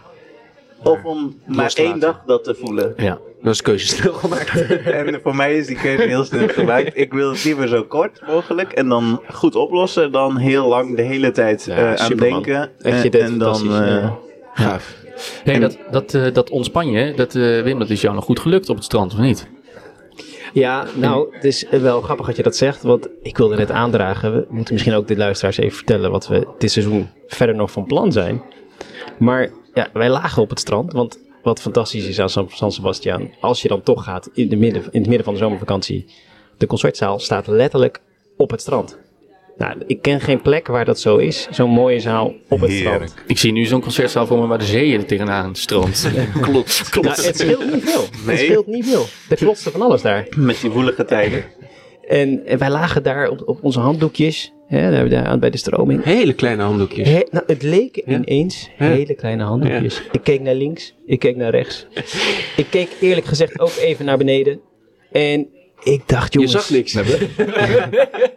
of 0.83 1.03
om 1.03 1.39
maar 1.45 1.73
één 1.75 1.99
dag 1.99 2.21
dat 2.25 2.43
te 2.43 2.55
voelen. 2.55 2.93
Ja. 2.97 3.17
dat 3.41 3.53
is 3.53 3.61
keuze 3.61 3.87
snel 3.87 4.13
gemaakt. 4.23 4.61
En 4.85 5.19
voor 5.23 5.35
mij 5.35 5.57
is 5.57 5.67
die 5.67 5.75
keuze 5.77 6.03
heel 6.03 6.23
snel 6.23 6.47
gemaakt. 6.47 6.91
Ik 6.97 7.13
wil 7.13 7.29
het 7.31 7.43
liever 7.43 7.67
zo 7.67 7.83
kort 7.83 8.21
mogelijk 8.27 8.71
en 8.71 8.87
dan 8.89 9.21
goed 9.33 9.55
oplossen 9.55 10.11
dan 10.11 10.37
heel 10.37 10.67
lang 10.67 10.95
de 10.95 11.01
hele 11.01 11.31
tijd 11.31 11.65
Ja, 11.65 11.75
eh, 11.75 11.89
aan 11.89 11.97
superman. 11.97 12.43
denken. 12.43 12.69
Echt, 12.81 13.03
je 13.03 13.09
En, 13.19 13.37
dan. 13.37 13.61
eh, 13.61 13.87
ja. 13.87 14.17
Gaaf. 14.53 14.95
Hey, 15.43 15.59
dat, 15.59 15.77
dat, 15.91 16.13
eh, 16.13 16.33
dat 16.33 16.49
ontspannen, 16.49 17.15
dat, 17.15 17.35
eh, 17.35 17.61
Wim, 17.61 17.79
dat 17.79 17.89
is 17.89 18.01
jou 18.01 18.15
nog 18.15 18.23
goed 18.25 18.39
gelukt 18.39 18.69
op 18.69 18.75
het 18.75 18.85
strand, 18.85 19.13
of 19.13 19.19
niet? 19.19 19.47
Ja, 20.55 20.85
nou, 20.95 21.33
het 21.33 21.43
is 21.43 21.65
wel 21.69 22.01
grappig 22.01 22.25
dat 22.25 22.35
je 22.35 22.43
dat 22.43 22.55
zegt, 22.55 22.81
want 22.81 23.07
ik 23.21 23.37
wilde 23.37 23.55
net 23.55 23.71
aandragen. 23.71 24.33
We 24.33 24.45
moeten 24.49 24.73
misschien 24.73 24.95
ook 24.95 25.07
de 25.07 25.17
luisteraars 25.17 25.57
even 25.57 25.75
vertellen 25.75 26.11
wat 26.11 26.27
we 26.27 26.47
dit 26.57 26.71
seizoen 26.71 27.09
verder 27.27 27.55
nog 27.55 27.71
van 27.71 27.85
plan 27.85 28.11
zijn. 28.11 28.41
Maar 29.19 29.49
ja, 29.73 29.89
wij 29.93 30.09
lagen 30.09 30.41
op 30.41 30.49
het 30.49 30.59
strand, 30.59 30.93
want 30.93 31.19
wat 31.43 31.61
fantastisch 31.61 32.07
is 32.07 32.19
aan 32.19 32.29
San, 32.49 32.71
Sebastian, 32.71 33.31
als 33.41 33.61
je 33.61 33.67
dan 33.67 33.81
toch 33.81 34.03
gaat 34.03 34.29
in, 34.33 34.49
de 34.49 34.55
midden, 34.55 34.81
in 34.81 34.99
het 34.99 35.07
midden 35.07 35.23
van 35.23 35.33
de 35.33 35.39
zomervakantie, 35.39 36.05
de 36.57 36.67
concertzaal 36.67 37.19
staat 37.19 37.47
letterlijk 37.47 38.01
op 38.37 38.51
het 38.51 38.61
strand. 38.61 38.97
Nou, 39.57 39.73
ik 39.87 40.01
ken 40.01 40.21
geen 40.21 40.41
plek 40.41 40.67
waar 40.67 40.85
dat 40.85 40.99
zo 40.99 41.17
is, 41.17 41.47
zo'n 41.51 41.69
mooie 41.69 41.99
zaal 41.99 42.33
op 42.49 42.59
het 42.61 42.69
Heerlijk. 42.69 43.07
strand. 43.07 43.23
Ik 43.27 43.37
zie 43.37 43.51
nu 43.51 43.65
zo'n 43.65 43.81
concertzaal 43.81 44.27
voor 44.27 44.39
me 44.39 44.47
waar 44.47 44.57
de 44.57 44.65
zee 44.65 44.97
er 44.97 45.05
tegenaan 45.05 45.55
stroomt. 45.55 46.09
Klopt. 46.41 46.89
Nou, 47.01 47.07
het 47.21 47.37
scheelt 47.37 47.73
niet 47.73 47.83
veel. 47.89 48.01
Het 48.01 48.25
Nee. 48.25 48.37
scheelt 48.37 48.67
niet 48.67 48.85
veel. 48.85 49.05
Er 49.29 49.35
klotste 49.37 49.71
van 49.71 49.81
alles 49.81 50.01
daar. 50.01 50.27
met 50.37 50.61
die 50.61 50.69
woelige 50.69 51.05
tijden. 51.05 51.43
En, 52.07 52.45
en 52.45 52.57
wij 52.57 52.69
lagen 52.69 53.03
daar 53.03 53.29
op, 53.29 53.41
op 53.45 53.63
onze 53.63 53.79
handdoekjes, 53.79 54.53
hè, 54.67 54.77
daar, 54.81 54.91
hebben 54.91 55.09
we 55.09 55.15
daar 55.15 55.25
aan 55.25 55.39
bij 55.39 55.49
de 55.49 55.57
stroming. 55.57 56.03
Hele 56.03 56.33
kleine 56.33 56.63
handdoekjes. 56.63 57.07
He- 57.09 57.23
nou, 57.31 57.43
het 57.47 57.61
leek 57.63 58.01
Ja. 58.05 58.13
ineens 58.17 58.69
Ja. 58.77 58.85
hele 58.85 59.13
kleine 59.13 59.43
handdoekjes. 59.43 60.01
Ik 60.11 60.23
keek 60.23 60.41
naar 60.41 60.55
links, 60.55 60.93
ik 61.05 61.19
keek 61.19 61.35
naar 61.35 61.51
rechts. 61.51 61.87
ik 62.57 62.65
keek 62.69 62.89
eerlijk 63.01 63.25
gezegd 63.27 63.59
ook 63.59 63.75
even 63.79 64.05
naar 64.05 64.17
beneden. 64.17 64.59
En 65.11 65.47
ik 65.85 66.01
dacht, 66.05 66.33
Je 66.33 66.39
jongens... 66.39 66.67
zag 66.67 66.69
niks. 66.69 66.93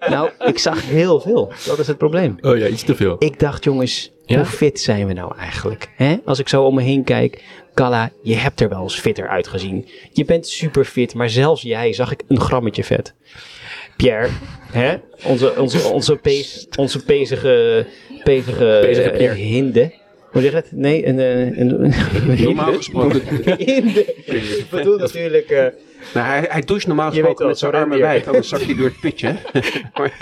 Nou, 0.09 0.31
ik 0.47 0.59
zag 0.59 0.85
heel 0.89 1.21
veel. 1.21 1.53
Dat 1.67 1.79
is 1.79 1.87
het 1.87 1.99
probleem. 1.99 2.39
Oh 2.41 2.59
ja, 2.59 2.67
iets 2.67 2.83
te 2.83 2.95
veel. 2.95 3.17
Ik 3.19 3.39
dacht, 3.41 3.65
jongens, 3.65 4.13
Ja? 4.27 4.37
hoe 4.37 4.45
fit 4.47 4.81
zijn 4.81 5.07
we 5.07 5.13
nou 5.13 5.37
eigenlijk? 5.39 5.89
Hè? 5.97 6.17
Als 6.25 6.39
ik 6.39 6.49
zo 6.49 6.63
om 6.65 6.75
me 6.75 6.83
heen 6.83 7.05
kijk, 7.05 7.43
Kalla, 7.75 8.11
je 8.23 8.35
hebt 8.35 8.61
er 8.61 8.69
wel 8.69 8.83
eens 8.83 9.01
fitter 9.01 9.29
uitgezien. 9.29 9.89
Je 10.13 10.25
bent 10.25 10.47
super 10.49 10.85
fit, 10.85 11.15
maar 11.15 11.31
zelfs 11.31 11.63
jij 11.63 11.93
zag 11.93 12.13
ik 12.13 12.23
een 12.29 12.41
grammetje 12.41 12.85
vet. 12.85 13.15
Pierre, 13.97 14.29
hè? 14.73 14.97
Onze, 15.25 15.55
onze, 15.57 15.89
onze, 15.89 16.17
pees, 16.17 16.67
onze 16.77 17.05
pezige, 17.05 17.87
pezige, 18.25 18.79
Pezige 18.83 19.11
eh, 19.11 19.17
Pierre. 19.17 19.35
hinde. 19.37 19.93
Hoe 20.31 20.43
zeg 20.43 20.51
je 20.51 20.57
het? 20.57 20.73
Nee, 20.73 21.07
een, 21.07 21.19
eh, 21.19 21.41
een, 21.41 21.83
een, 21.85 21.93
een 22.31 22.43
Normaal 22.43 22.73
gesproken. 22.73 23.21
hinde. 23.65 24.15
Ik 24.27 24.67
bedoel 24.71 24.99
natuurlijk... 24.99 25.49
eh, 25.51 25.67
Nou, 26.15 26.27
hij, 26.27 26.47
hij 26.49 26.61
doucht 26.61 26.87
normaal 26.87 27.07
Je 27.07 27.13
gesproken 27.13 27.47
met 27.47 27.59
zijn 27.59 27.73
zo'n 27.73 27.81
armen 27.81 27.99
rendier. 27.99 28.15
wijd. 28.17 28.27
Anders 28.29 28.49
zak 28.49 28.61
hij 28.61 28.75
door 28.75 28.87
het 28.87 29.01
putje. 29.01 29.35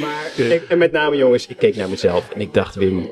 Maar- 0.00 0.30
ik, 0.36 0.62
en 0.68 0.78
met 0.78 0.92
name 0.92 1.16
jongens, 1.16 1.46
ik 1.46 1.56
keek 1.56 1.76
naar 1.76 1.88
mezelf 1.88 2.30
en 2.34 2.40
ik 2.40 2.54
dacht 2.54 2.74
Wim, 2.74 3.10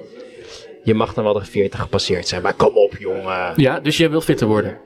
je 0.82 0.94
mag 0.94 1.14
dan 1.14 1.24
wel 1.24 1.32
de 1.32 1.44
40 1.44 1.80
gepasseerd 1.80 2.28
zijn, 2.28 2.42
maar 2.42 2.54
kom 2.54 2.74
op 2.76 2.96
jongen. 2.98 3.52
Ja, 3.56 3.80
dus 3.80 3.96
jij 3.96 4.10
wil 4.10 4.20
fitter 4.20 4.46
worden. 4.46 4.78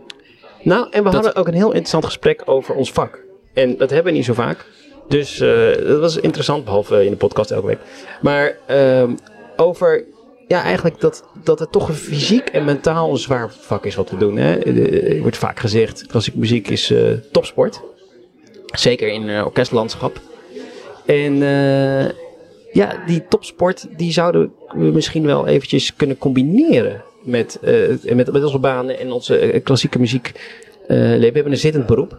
Nou, 0.62 0.86
en 0.90 1.02
we 1.02 1.08
hadden 1.10 1.34
ook 1.36 1.46
een 1.46 1.54
heel 1.54 1.68
interessant 1.70 2.04
gesprek 2.04 2.42
over 2.44 2.74
ons 2.74 2.92
vak. 2.92 3.22
En 3.52 3.76
dat 3.76 3.90
hebben 3.90 4.12
we 4.12 4.18
niet 4.18 4.26
zo 4.26 4.32
vaak. 4.34 4.66
Dus 5.08 5.40
eh, 5.40 5.66
dat 5.86 6.00
was 6.00 6.16
interessant, 6.16 6.64
behalve 6.64 7.04
in 7.04 7.10
de 7.10 7.16
podcast 7.16 7.50
elke 7.50 7.66
week. 7.66 7.78
Maar 8.20 8.56
ehm, 8.66 9.10
over, 9.56 10.04
ja 10.46 10.62
eigenlijk 10.62 11.00
dat, 11.00 11.24
dat 11.44 11.58
het 11.58 11.72
toch 11.72 11.88
een 11.88 11.94
fysiek 11.94 12.48
en 12.48 12.64
mentaal 12.64 13.10
een 13.10 13.16
zwaar 13.16 13.52
vak 13.52 13.84
is 13.86 13.94
wat 13.94 14.10
we 14.10 14.16
doen. 14.16 14.36
Hè? 14.36 14.54
Eh, 14.58 15.14
Er 15.16 15.20
wordt 15.20 15.36
vaak 15.36 15.58
gezegd, 15.60 16.06
klassieke 16.06 16.38
muziek 16.38 16.68
is 16.68 16.90
eh, 16.90 17.12
topsport. 17.32 17.80
Zeker 18.66 19.08
in 19.08 19.28
eh, 19.28 19.44
orkestlandschap. 19.44 20.20
En, 21.06 21.42
eh, 21.42 22.04
ja, 22.72 23.02
die 23.06 23.24
topsport, 23.28 23.86
die 23.96 24.12
zouden 24.12 24.52
we 24.74 24.84
misschien 24.84 25.26
wel 25.26 25.46
eventjes 25.46 25.96
kunnen 25.96 26.18
combineren 26.18 27.02
met, 27.22 27.58
eh, 27.62 28.14
met, 28.14 28.32
met 28.32 28.44
onze 28.44 28.58
banen 28.58 28.98
en 28.98 29.12
onze 29.12 29.38
eh, 29.38 29.62
klassieke 29.64 29.98
muziek. 29.98 30.32
Eh, 30.86 30.96
we 30.98 31.30
hebben 31.34 31.50
een 31.52 31.58
zittend 31.58 31.86
beroep. 31.86 32.18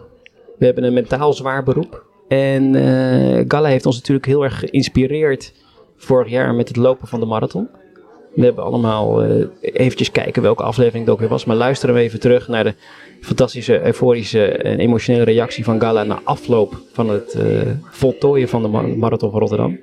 We 0.58 0.66
hebben 0.66 0.84
een 0.84 0.94
mentaal 0.94 1.34
zwaar 1.34 1.63
beroep. 1.63 2.06
En 2.28 2.76
eh, 2.76 3.46
Galla 3.48 3.68
heeft 3.70 3.86
ons 3.86 3.96
natuurlijk 3.96 4.26
heel 4.26 4.44
erg 4.44 4.60
geïnspireerd 4.60 5.54
vorig 5.98 6.30
jaar 6.30 6.54
met 6.54 6.68
het 6.68 6.78
lopen 6.78 7.08
van 7.08 7.20
de 7.20 7.26
marathon. 7.26 7.70
We 8.38 8.43
hebben 8.45 8.63
allemaal 8.63 9.23
eh, 9.23 9.45
eventjes 9.62 10.12
kijken 10.12 10.41
welke 10.41 10.63
aflevering 10.63 11.04
het 11.06 11.13
ook 11.13 11.19
weer 11.19 11.30
was. 11.30 11.45
Maar 11.45 11.56
luisteren 11.56 11.95
we 11.95 12.02
even 12.02 12.19
terug 12.19 12.47
naar 12.47 12.63
de 12.63 12.73
fantastische, 13.21 13.86
euforische 13.86 14.47
en 14.47 14.80
emotionele 14.80 15.23
reactie 15.23 15.63
van 15.63 15.80
Gala 15.82 16.04
na 16.04 16.19
afloop 16.23 16.82
van 16.91 17.10
het 17.10 17.34
eh, 17.34 17.62
voltooien 17.89 18.47
van 18.47 18.62
de 18.62 18.67
ma- 18.67 18.82
marathon 18.82 19.32
van 19.32 19.39
Rotterdam. 19.39 19.80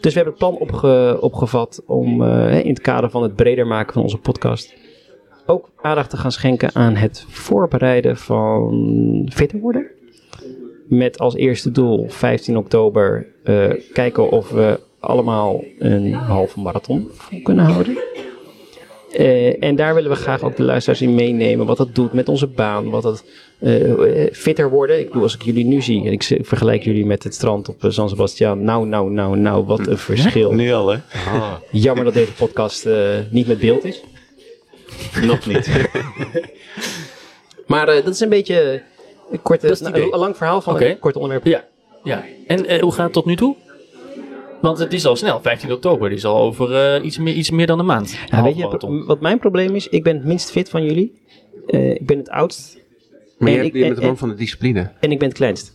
Dus 0.00 0.14
we 0.14 0.20
hebben 0.20 0.24
het 0.24 0.38
plan 0.38 0.56
opge- 0.56 1.18
opgevat 1.20 1.82
om 1.86 2.22
eh, 2.22 2.60
in 2.64 2.68
het 2.70 2.80
kader 2.80 3.10
van 3.10 3.22
het 3.22 3.34
breder 3.34 3.66
maken 3.66 3.92
van 3.92 4.02
onze 4.02 4.18
podcast 4.18 4.74
ook 5.46 5.70
aandacht 5.80 6.10
te 6.10 6.16
gaan 6.16 6.32
schenken 6.32 6.70
aan 6.74 6.94
het 6.94 7.24
voorbereiden 7.28 8.16
van 8.16 9.28
fitter 9.32 9.58
worden. 9.60 9.86
Met 10.88 11.18
als 11.18 11.34
eerste 11.34 11.70
doel 11.70 12.08
15 12.08 12.56
oktober 12.56 13.26
kijken 13.92 14.30
of 14.30 14.50
we 14.50 14.80
allemaal 15.04 15.64
een 15.78 16.12
halve 16.12 16.60
marathon 16.60 17.10
vol 17.12 17.42
kunnen 17.42 17.64
houden. 17.64 17.98
Eh, 19.12 19.62
en 19.62 19.76
daar 19.76 19.94
willen 19.94 20.10
we 20.10 20.16
graag 20.16 20.42
ook 20.42 20.56
de 20.56 20.62
luisteraars 20.62 21.02
in 21.02 21.14
meenemen. 21.14 21.66
Wat 21.66 21.76
dat 21.76 21.94
doet 21.94 22.12
met 22.12 22.28
onze 22.28 22.46
baan. 22.46 22.90
Wat 22.90 23.02
dat 23.02 23.24
eh, 23.58 24.22
eh, 24.24 24.32
fitter 24.32 24.70
worden. 24.70 24.98
Ik 24.98 25.06
bedoel, 25.06 25.22
als 25.22 25.34
ik 25.34 25.42
jullie 25.42 25.64
nu 25.64 25.82
zie 25.82 26.06
en 26.06 26.12
ik 26.12 26.22
vergelijk 26.40 26.82
jullie 26.82 27.06
met 27.06 27.24
het 27.24 27.34
strand 27.34 27.68
op 27.68 27.76
San 27.88 28.08
Sebastian. 28.08 28.64
Nou, 28.64 28.86
nou, 28.86 29.10
nou, 29.10 29.36
nou, 29.36 29.64
wat 29.64 29.86
een 29.86 29.98
verschil. 29.98 30.52
Nu 30.64 30.72
al, 30.72 30.88
hè? 30.88 30.98
Jammer 31.70 32.04
dat 32.04 32.14
deze 32.14 32.32
podcast 32.32 32.86
eh, 32.86 33.18
niet 33.30 33.46
met 33.46 33.58
beeld 33.58 33.84
is. 33.84 34.02
Nog 35.22 35.46
niet. 35.46 35.70
Maar 37.66 37.88
eh, 37.88 38.04
dat 38.04 38.14
is 38.14 38.20
een 38.20 38.28
beetje 38.28 38.82
een, 39.30 39.42
korte, 39.42 39.66
het 39.66 39.80
nou, 39.80 40.16
lang 40.16 40.36
verhaal 40.36 40.60
van 40.60 40.82
een 40.82 40.98
kort 40.98 41.16
onderwerp. 41.16 41.44
Ja, 41.44 41.64
ja. 42.02 42.24
En 42.46 42.66
eh, 42.66 42.82
hoe 42.82 42.92
gaat 42.92 43.04
het 43.04 43.12
tot 43.12 43.24
nu 43.24 43.36
toe? 43.36 43.56
Want 44.64 44.78
het 44.78 44.92
is 44.92 45.06
al 45.06 45.16
snel, 45.16 45.40
15 45.40 45.72
oktober. 45.72 46.08
Het 46.08 46.18
is 46.18 46.24
al 46.24 46.38
over 46.38 46.74
eh, 46.94 47.04
iets, 47.04 47.18
meer, 47.18 47.34
iets 47.34 47.50
meer 47.50 47.66
dan 47.66 47.78
een 47.78 47.86
maand. 47.86 48.18
Ja, 48.30 48.42
weet 48.42 48.56
je, 48.56 49.02
wat 49.06 49.20
mijn 49.20 49.38
probleem 49.38 49.74
is? 49.74 49.88
Ik 49.88 50.02
ben 50.02 50.16
het 50.16 50.24
minst 50.24 50.50
fit 50.50 50.68
van 50.68 50.84
jullie. 50.84 51.22
Eh, 51.66 51.90
ik 51.90 52.06
ben 52.06 52.18
het 52.18 52.30
oudst 52.30 52.78
Maar 53.38 53.48
En 53.48 53.54
je, 53.54 53.58
ik- 53.58 53.64
hebt, 53.64 53.74
je 53.76 53.80
bent 53.82 53.94
en- 53.94 54.00
de 54.00 54.06
man 54.06 54.18
van 54.18 54.28
de 54.28 54.34
discipline. 54.34 54.90
en 55.00 55.10
ik 55.10 55.18
ben 55.18 55.28
het 55.28 55.36
kleinst. 55.36 55.72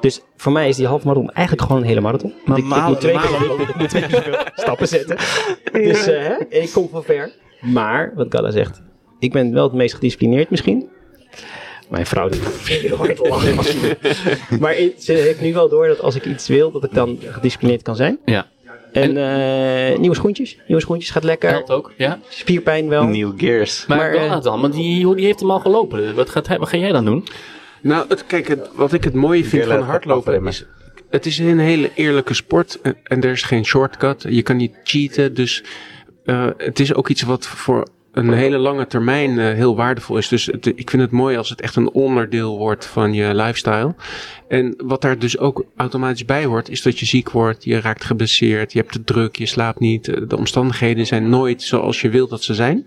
Dus 0.00 0.20
voor 0.36 0.52
mij 0.52 0.68
is 0.68 0.76
die 0.76 0.86
half 0.86 1.04
marathon 1.04 1.30
eigenlijk 1.30 1.66
gewoon 1.66 1.82
een 1.82 1.88
hele 1.88 2.00
marathon. 2.00 2.32
Maar 2.44 2.58
ik, 2.58 2.64
ik 2.64 2.68
malen- 2.70 2.88
moet 2.88 3.00
twee 3.00 3.18
keer, 3.18 3.30
malen- 3.30 3.60
ik 3.68 3.74
moet 3.76 3.88
twee 3.88 4.02
keer 4.06 4.10
zoveel 4.10 4.34
stappen 4.54 4.88
zetten. 4.88 5.16
Dus 5.72 6.06
eh, 6.06 6.26
hè, 6.26 6.34
ik 6.48 6.70
kom 6.72 6.88
van 6.88 7.02
ver. 7.04 7.32
Maar, 7.60 8.12
wat 8.14 8.26
Gala 8.28 8.50
zegt, 8.50 8.82
ik 9.18 9.32
ben 9.32 9.52
wel 9.52 9.64
het 9.64 9.72
meest 9.72 9.94
gedisciplineerd 9.94 10.50
misschien. 10.50 10.88
Mijn 11.92 12.06
vrouw 12.06 12.28
die 12.28 12.40
veel 12.40 12.96
hard 12.96 13.18
lachen. 13.18 13.56
Maar 14.60 14.76
ik- 14.76 14.94
ze 14.98 15.12
heeft 15.12 15.40
nu 15.40 15.52
wel 15.54 15.68
door 15.68 15.86
dat 15.86 16.00
als 16.00 16.14
ik 16.14 16.24
iets 16.26 16.48
wil, 16.48 16.70
dat 16.70 16.84
ik 16.84 16.94
dan 16.94 17.18
gedisciplineerd 17.26 17.82
kan 17.82 17.96
zijn. 17.96 18.18
Ja, 18.24 18.46
En 18.92 19.16
eh, 19.16 19.98
nieuwe 19.98 20.14
schoentjes. 20.16 20.58
Nieuwe 20.66 20.82
schoentjes 20.82 21.10
gaat 21.10 21.24
lekker. 21.24 21.50
helpt 21.50 21.70
ook. 21.70 21.92
Ja. 21.96 22.18
Spierpijn 22.28 22.88
wel. 22.88 23.04
New 23.04 23.32
Gears. 23.36 23.86
Maar, 23.86 23.98
Maar, 23.98 24.14
eh, 24.14 24.42
dan, 24.42 24.60
want 24.60 24.74
die, 24.74 25.14
die 25.14 25.24
heeft 25.24 25.40
hem 25.40 25.50
al 25.50 25.60
gelopen. 25.60 26.14
Wat, 26.14 26.30
gaat 26.30 26.46
hij, 26.46 26.58
wat 26.58 26.68
ga 26.68 26.76
jij 26.76 26.92
dan 26.92 27.04
doen? 27.04 27.24
Nou, 27.82 28.04
het, 28.08 28.26
kijk, 28.26 28.48
het- 28.48 28.68
wat 28.74 28.92
ik 28.92 29.04
het 29.04 29.14
mooie 29.14 29.44
vind 29.44 29.64
van 29.64 29.82
hardlopen 29.82 30.46
is... 30.46 30.64
Het 31.10 31.26
is 31.26 31.38
een 31.38 31.58
hele 31.58 31.90
eerlijke 31.94 32.34
sport 32.34 32.78
en, 32.82 32.96
en 33.04 33.22
er 33.22 33.30
is 33.30 33.42
geen 33.42 33.64
shortcut. 33.64 34.24
Je 34.28 34.42
kan 34.42 34.56
niet 34.56 34.74
cheaten, 34.84 35.34
dus 35.34 35.64
eh, 36.24 36.46
het 36.56 36.80
is 36.80 36.94
ook 36.94 37.08
iets 37.08 37.22
wat 37.22 37.46
voor 37.46 37.86
een 38.12 38.32
hele 38.32 38.58
lange 38.58 38.86
termijn 38.86 39.38
eh, 39.38 39.52
heel 39.52 39.76
waardevol 39.76 40.16
is. 40.16 40.28
Dus 40.28 40.48
ik 40.48 40.90
vind 40.90 41.02
het 41.02 41.10
mooi 41.10 41.36
als 41.36 41.48
het 41.48 41.60
echt 41.60 41.76
een 41.76 41.90
onderdeel 41.90 42.58
wordt 42.58 42.86
van 42.86 43.14
je 43.14 43.34
lifestyle. 43.34 43.94
En 44.48 44.74
wat 44.84 45.00
daar 45.00 45.18
dus 45.18 45.38
ook 45.38 45.64
automatisch 45.76 46.24
bij 46.24 46.44
hoort, 46.44 46.68
is 46.68 46.82
dat 46.82 46.98
je 46.98 47.06
ziek 47.06 47.30
wordt, 47.30 47.64
je 47.64 47.80
raakt 47.80 48.04
geblesseerd, 48.04 48.72
je 48.72 48.78
hebt 48.78 48.92
te 48.92 49.04
druk, 49.04 49.36
je 49.36 49.46
slaapt 49.46 49.80
niet. 49.80 50.08
eh, 50.08 50.22
De 50.28 50.36
omstandigheden 50.36 51.06
zijn 51.06 51.28
nooit 51.28 51.62
zoals 51.62 52.00
je 52.00 52.08
wilt 52.08 52.30
dat 52.30 52.42
ze 52.42 52.54
zijn. 52.54 52.86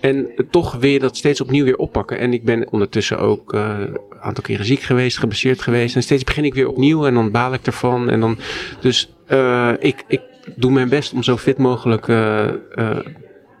En 0.00 0.28
toch 0.50 0.74
wil 0.74 0.90
je 0.90 0.98
dat 0.98 1.16
steeds 1.16 1.40
opnieuw 1.40 1.64
weer 1.64 1.76
oppakken. 1.76 2.18
En 2.18 2.32
ik 2.32 2.44
ben 2.44 2.72
ondertussen 2.72 3.18
ook 3.18 3.52
eh, 3.52 3.74
een 3.78 3.98
aantal 4.20 4.42
keren 4.44 4.64
ziek 4.64 4.80
geweest, 4.80 5.18
geblesseerd 5.18 5.62
geweest. 5.62 5.96
En 5.96 6.02
steeds 6.02 6.24
begin 6.24 6.44
ik 6.44 6.54
weer 6.54 6.68
opnieuw 6.68 7.06
en 7.06 7.14
dan 7.14 7.30
baal 7.30 7.52
ik 7.52 7.66
ervan. 7.66 8.10
En 8.10 8.20
dan, 8.20 8.38
dus 8.80 9.12
eh, 9.26 9.72
ik, 9.78 10.04
ik 10.08 10.20
doe 10.56 10.70
mijn 10.72 10.88
best 10.88 11.12
om 11.12 11.22
zo 11.22 11.36
fit 11.36 11.58
mogelijk 11.58 12.08
eh, 12.08 12.48
eh, 12.48 12.54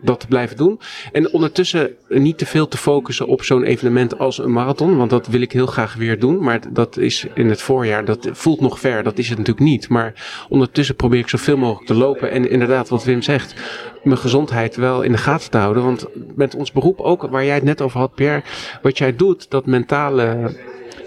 dat 0.02 0.20
te 0.20 0.26
blijven 0.26 0.56
doen. 0.56 0.80
En 1.12 1.32
ondertussen 1.32 1.90
niet 2.08 2.38
te 2.38 2.46
veel 2.46 2.68
te 2.68 2.76
focussen 2.76 3.26
op 3.26 3.42
zo'n 3.42 3.62
evenement 3.62 4.18
als 4.18 4.38
een 4.38 4.52
marathon. 4.52 4.96
Want 4.96 5.10
dat 5.10 5.26
wil 5.26 5.40
ik 5.40 5.52
heel 5.52 5.66
graag 5.66 5.94
weer 5.94 6.18
doen. 6.18 6.42
Maar 6.42 6.60
dat 6.72 6.96
is 6.96 7.26
in 7.34 7.48
het 7.48 7.62
voorjaar. 7.62 8.04
Dat 8.04 8.28
voelt 8.32 8.60
nog 8.60 8.80
ver. 8.80 9.02
Dat 9.02 9.18
is 9.18 9.28
het 9.28 9.38
natuurlijk 9.38 9.66
niet. 9.66 9.88
Maar 9.88 10.46
ondertussen 10.48 10.96
probeer 10.96 11.18
ik 11.18 11.28
zoveel 11.28 11.56
mogelijk 11.56 11.86
te 11.86 11.94
lopen. 11.94 12.30
En 12.30 12.50
inderdaad, 12.50 12.88
wat 12.88 13.04
Wim 13.04 13.22
zegt. 13.22 13.54
Mijn 14.02 14.18
gezondheid 14.18 14.76
wel 14.76 15.02
in 15.02 15.12
de 15.12 15.18
gaten 15.18 15.50
te 15.50 15.58
houden. 15.58 15.84
Want 15.84 16.06
met 16.34 16.54
ons 16.54 16.72
beroep 16.72 17.00
ook, 17.00 17.22
waar 17.22 17.44
jij 17.44 17.54
het 17.54 17.64
net 17.64 17.80
over 17.80 18.00
had, 18.00 18.14
Pierre. 18.14 18.42
Wat 18.82 18.98
jij 18.98 19.16
doet, 19.16 19.50
dat 19.50 19.66
mentale 19.66 20.52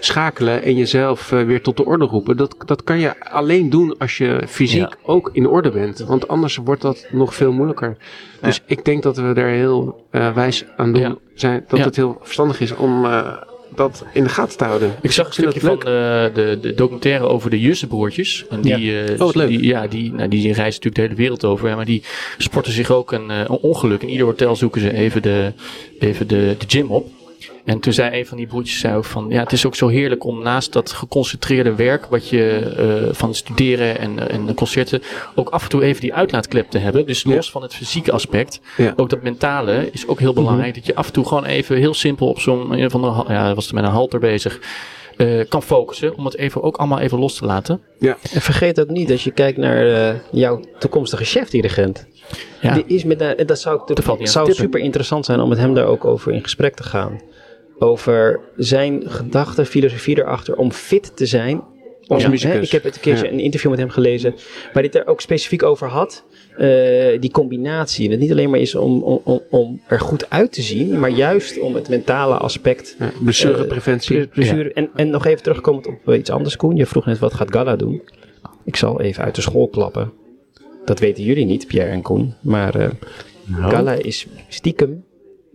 schakelen 0.00 0.62
en 0.62 0.74
jezelf 0.76 1.32
eh, 1.32 1.42
weer 1.42 1.62
tot 1.62 1.76
de 1.76 1.84
orde 1.84 2.04
roepen. 2.04 2.36
Dat, 2.36 2.56
dat 2.66 2.84
kan 2.84 2.98
je 2.98 3.24
alleen 3.30 3.70
doen 3.70 3.94
als 3.98 4.16
je 4.18 4.42
fysiek 4.48 4.80
Ja. 4.80 4.92
ook 5.02 5.30
in 5.32 5.48
orde 5.48 5.70
bent. 5.70 5.98
Want 5.98 6.28
anders 6.28 6.56
wordt 6.56 6.82
dat 6.82 7.06
nog 7.12 7.34
veel 7.34 7.52
moeilijker. 7.52 7.96
Dus 8.40 8.60
ik 8.66 8.84
denk 8.84 9.02
dat 9.02 9.16
we 9.16 9.32
daar 9.32 9.48
heel 9.48 10.04
eh, 10.10 10.34
wijs 10.34 10.64
aan 10.76 10.92
doen 10.92 11.02
Ja. 11.02 11.16
zijn. 11.34 11.64
Dat 11.68 11.78
Ja. 11.78 11.84
het 11.84 11.96
heel 11.96 12.18
verstandig 12.22 12.60
is 12.60 12.74
om 12.74 13.04
eh, 13.04 13.32
dat 13.74 14.04
in 14.12 14.22
de 14.22 14.28
gaten 14.28 14.58
te 14.58 14.64
houden. 14.64 14.94
Ik 15.02 15.12
zag 15.12 15.26
een 15.26 15.32
stukje 15.32 15.60
van 15.60 15.78
de, 15.78 16.30
de, 16.34 16.58
de 16.60 16.74
documentaire 16.74 17.24
over 17.24 17.50
de 17.50 17.60
Jussenbroertjes. 17.60 18.44
En 18.50 18.60
die, 18.60 19.02
eh, 19.04 19.20
Oh, 19.26 19.34
leuk. 19.34 19.48
Die, 19.48 19.64
ja, 19.64 19.86
die, 19.86 20.12
nou, 20.12 20.28
die 20.28 20.40
reizen 20.42 20.64
natuurlijk 20.64 20.94
de 20.94 21.00
hele 21.00 21.14
wereld 21.14 21.44
over. 21.44 21.68
hè, 21.68 21.76
Maar 21.76 21.84
die 21.84 22.02
sporten 22.38 22.72
zich 22.72 22.90
ook 22.90 23.12
een, 23.12 23.28
een 23.30 23.48
ongeluk. 23.48 24.02
In 24.02 24.08
ieder 24.08 24.26
hotel 24.26 24.56
zoeken 24.56 24.80
ze 24.80 24.92
even 24.92 25.22
de, 25.22 25.52
even 25.98 26.28
de, 26.28 26.54
de 26.58 26.64
gym 26.68 26.90
op. 26.90 27.08
En 27.66 27.80
toen 27.80 27.92
zei 27.92 28.18
een 28.18 28.26
van 28.26 28.36
die 28.36 28.46
broertjes 28.46 28.78
zei 28.78 28.96
ook 28.96 29.04
van, 29.04 29.26
ja, 29.28 29.42
het 29.42 29.52
is 29.52 29.66
ook 29.66 29.74
zo 29.74 29.88
heerlijk 29.88 30.24
om 30.24 30.42
naast 30.42 30.72
dat 30.72 30.92
geconcentreerde 30.92 31.74
werk, 31.74 32.06
wat 32.06 32.28
je 32.28 32.58
eh, 32.76 33.14
van 33.14 33.34
studeren 33.34 33.98
en, 33.98 34.30
en 34.30 34.46
de 34.46 34.54
concerten, 34.54 35.02
ook 35.34 35.48
af 35.48 35.62
en 35.62 35.68
toe 35.68 35.82
even 35.82 36.00
die 36.00 36.14
uitlaatklep 36.14 36.70
te 36.70 36.78
hebben. 36.78 37.06
Dus 37.06 37.24
los 37.24 37.50
van 37.50 37.62
het 37.62 37.74
fysieke 37.74 38.12
aspect, 38.12 38.60
Ja. 38.76 38.92
ook 38.96 39.10
dat 39.10 39.22
mentale 39.22 39.88
is 39.92 40.06
ook 40.06 40.20
heel 40.20 40.32
belangrijk. 40.32 40.74
Dat 40.74 40.86
je 40.86 40.94
af 40.94 41.06
en 41.06 41.12
toe 41.12 41.26
gewoon 41.26 41.44
even 41.44 41.76
heel 41.76 41.94
simpel 41.94 42.28
op 42.28 42.40
zo'n, 42.40 42.72
een 42.82 42.90
van 42.90 43.00
de, 43.02 43.24
ja, 43.32 43.54
was 43.54 43.68
er 43.68 43.74
met 43.74 43.84
een 43.84 43.90
halter 43.90 44.18
bezig, 44.20 44.60
eh, 45.16 45.40
kan 45.48 45.62
focussen. 45.62 46.16
Om 46.16 46.24
het 46.24 46.36
even 46.36 46.62
ook 46.62 46.76
allemaal 46.76 46.98
even 47.00 47.18
los 47.18 47.34
te 47.34 47.44
laten. 47.44 47.80
En 48.00 48.16
vergeet 48.40 48.80
ook 48.80 48.88
niet, 48.90 49.10
als 49.10 49.24
je 49.24 49.30
kijkt 49.30 49.58
naar 49.58 50.08
eh, 50.08 50.14
jouw 50.32 50.60
toekomstige 50.78 51.24
chefdirigent. 51.24 52.06
Ja. 52.60 52.74
Die 52.74 52.84
is 52.86 53.04
met, 53.04 53.18
de- 53.18 53.42
dat 53.46 53.58
zou, 53.60 53.76
zou 53.84 53.86
te 53.86 54.02
tippen. 54.02 54.54
super 54.54 54.80
interessant 54.80 55.24
zijn 55.24 55.40
om 55.40 55.48
met 55.48 55.58
hem 55.58 55.74
daar 55.74 55.86
ook 55.86 56.04
over 56.04 56.32
in 56.32 56.42
gesprek 56.42 56.74
te 56.76 56.82
gaan. 56.82 57.20
Over 57.78 58.40
zijn 58.56 59.02
gedachten, 59.06 59.66
filosofie 59.66 60.18
erachter 60.18 60.56
om 60.56 60.72
fit 60.72 61.16
te 61.16 61.26
zijn. 61.26 61.62
Als 62.06 62.28
muzikus. 62.28 62.54
hè, 62.56 62.62
ik 62.62 62.70
heb 62.70 62.82
het 62.84 62.94
een 62.94 63.00
keertje 63.00 63.24
Ja. 63.26 63.32
een 63.32 63.38
interview 63.40 63.70
met 63.70 63.78
hem 63.78 63.88
gelezen 63.90 64.30
waar 64.32 64.72
hij 64.72 64.82
het 64.82 64.94
er 64.94 65.06
ook 65.06 65.20
specifiek 65.20 65.62
over 65.62 65.88
had. 65.88 66.24
Eh, 66.56 67.20
die 67.20 67.30
combinatie. 67.30 68.02
Dat 68.02 68.12
het 68.12 68.20
niet 68.20 68.30
alleen 68.30 68.50
maar 68.50 68.60
is 68.60 68.74
om, 68.74 69.02
om, 69.02 69.20
om, 69.24 69.40
om 69.50 69.80
er 69.88 70.00
goed 70.00 70.30
uit 70.30 70.52
te 70.52 70.62
zien, 70.62 70.98
maar 71.00 71.10
juist 71.10 71.60
om 71.60 71.74
het 71.74 71.88
mentale 71.88 72.34
aspect 72.36 72.96
Ja, 72.98 73.10
blessurepreventie. 73.22 74.26
Blessure. 74.26 74.72
En, 74.72 74.90
en 74.94 75.10
nog 75.10 75.26
even 75.26 75.42
terugkomend 75.42 75.86
op 75.86 76.14
iets 76.14 76.30
anders, 76.30 76.56
Koen. 76.56 76.76
Je 76.76 76.86
vroeg 76.86 77.06
net 77.06 77.18
wat 77.18 77.34
gaat 77.34 77.52
Gala 77.52 77.76
doen. 77.76 78.02
Ik 78.64 78.76
zal 78.76 79.00
even 79.00 79.24
uit 79.24 79.34
de 79.34 79.40
school 79.42 79.68
klappen. 79.68 80.12
Dat 80.84 80.98
weten 80.98 81.24
jullie 81.24 81.44
niet, 81.44 81.66
Pierre 81.66 81.90
en 81.90 82.02
Koen. 82.02 82.34
Maar 82.40 82.74
eh, 82.74 82.88
Gala 83.52 83.92
is 83.92 84.26
stiekem 84.48 85.04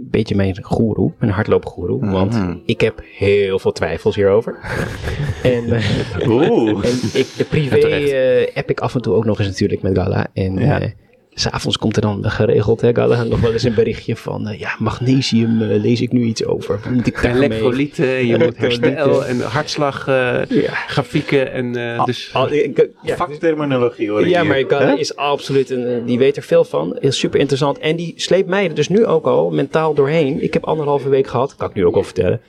beetje 0.10 0.36
mijn 0.36 0.64
goeroe, 0.64 1.12
mijn 1.20 1.32
hardloopgoeroe. 1.32 2.06
Want 2.12 2.34
Mhm. 2.34 2.56
ik 2.66 2.82
heb 2.82 3.02
heel 3.18 3.60
veel 3.60 3.72
twijfels 3.72 4.16
hierover. 4.16 4.58
en 5.44 5.72
eh, 5.74 6.30
Oeh. 6.30 6.86
en 6.86 7.00
ik, 7.14 7.46
privé 7.50 7.80
terecht. 7.80 8.12
eh 8.12 8.56
app 8.58 8.70
ik 8.70 8.80
af 8.80 8.96
en 8.96 9.02
toe 9.02 9.14
ook 9.14 9.26
nog 9.26 9.40
eens 9.40 9.48
natuurlijk 9.48 9.82
met 9.82 9.98
Gala. 9.98 10.28
En 10.34 10.58
Ja. 10.58 10.80
eh, 10.82 10.90
s'avonds 11.34 11.78
komt 11.78 11.96
er 11.96 12.02
dan 12.02 12.24
geregeld, 12.32 12.82
hè, 12.82 12.94
Gala, 12.94 13.24
nog 13.24 13.39
wel 13.41 13.52
eens 13.54 13.63
een 13.63 13.74
berichtje 13.74 14.15
van... 14.15 14.48
eh, 14.48 14.60
ja, 14.60 14.76
magnesium 14.80 15.62
eh, 15.62 15.82
lees 15.82 16.02
ik 16.02 16.12
nu 16.12 16.24
iets 16.24 16.46
over. 16.46 16.80
Moet 16.89 17.08
ik 17.08 17.22
daarmee? 17.22 17.44
Elektrolyten, 17.50 18.26
je 18.28 18.38
moet 18.38 18.58
herstel 18.58 19.26
en 19.26 19.41
hartslag, 19.41 20.08
eh, 20.08 20.13
Ja. 20.50 20.72
grafieken 20.88 21.52
en 21.52 21.76
eh, 21.96 22.06
dus... 22.06 22.30
Al- 22.34 22.52
ik- 22.52 22.89
ja, 23.02 23.15
Vakterminologie 23.15 24.10
hoor 24.10 24.22
ik 24.22 24.28
ja, 24.28 24.41
hier. 24.41 24.50
maar 24.50 24.63
Gala 24.67 24.86
Hè? 24.91 24.96
is 24.98 25.15
absoluut 25.15 25.70
een, 25.70 26.06
die 26.06 26.17
weet 26.17 26.38
er 26.38 26.44
veel 26.44 26.63
van. 26.63 26.98
Is 27.00 27.20
super 27.20 27.39
interessant. 27.39 27.78
En 27.80 27.96
die 27.96 28.13
sleept 28.17 28.48
mij 28.50 28.63
er 28.67 28.74
dus 28.76 28.88
nu 28.89 29.06
ook 29.06 29.26
al 29.26 29.50
mentaal 29.52 29.94
doorheen. 29.94 30.44
Ik 30.44 30.54
heb 30.54 30.63
anderhalve 30.65 31.10
week 31.10 31.28
gehad, 31.28 31.56
kan 31.56 31.70
ik 31.70 31.76
nu 31.76 31.86
ook 31.86 31.96
al 31.96 32.04
vertellen. 32.04 32.41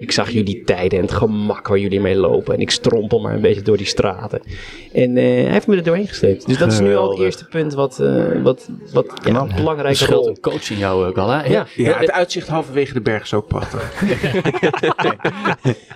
Ik 0.00 0.12
zag 0.12 0.30
jullie 0.30 0.62
tijden 0.64 0.98
en 0.98 1.04
het 1.04 1.14
gemak 1.14 1.68
waar 1.68 1.78
jullie 1.78 2.00
mee 2.00 2.16
lopen. 2.16 2.54
En 2.54 2.60
ik 2.60 2.70
strompel 2.70 3.20
maar 3.20 3.34
een 3.34 3.40
beetje 3.40 3.62
door 3.62 3.76
die 3.76 3.86
straten. 3.86 4.40
En 4.92 5.16
eh, 5.16 5.24
hij 5.24 5.52
heeft 5.52 5.66
me 5.66 5.76
er 5.76 5.82
doorheen 5.82 6.08
gesleept. 6.08 6.46
Dus 6.46 6.58
dat 6.58 6.72
is 6.72 6.80
nu 6.80 6.96
al 6.96 7.10
het 7.10 7.18
eerste 7.18 7.44
punt 7.44 7.74
wat, 7.74 7.98
eh, 8.00 8.24
wat, 8.42 8.68
wat 8.92 9.06
ja, 9.24 9.40
een 9.40 9.50
belangrijke 9.56 10.06
rol. 10.06 10.28
een 10.28 10.40
coach 10.40 10.70
in 10.70 10.78
jou, 10.78 11.08
eh, 11.08 11.14
Galla. 11.14 11.44
Ja, 11.48 11.66
Ja, 11.74 11.98
het 11.98 12.10
uitzicht 12.10 12.48
halverwege 12.48 12.92
de 12.92 13.00
berg 13.00 13.22
is 13.22 13.34
ook 13.34 13.46
prachtig. 13.46 13.90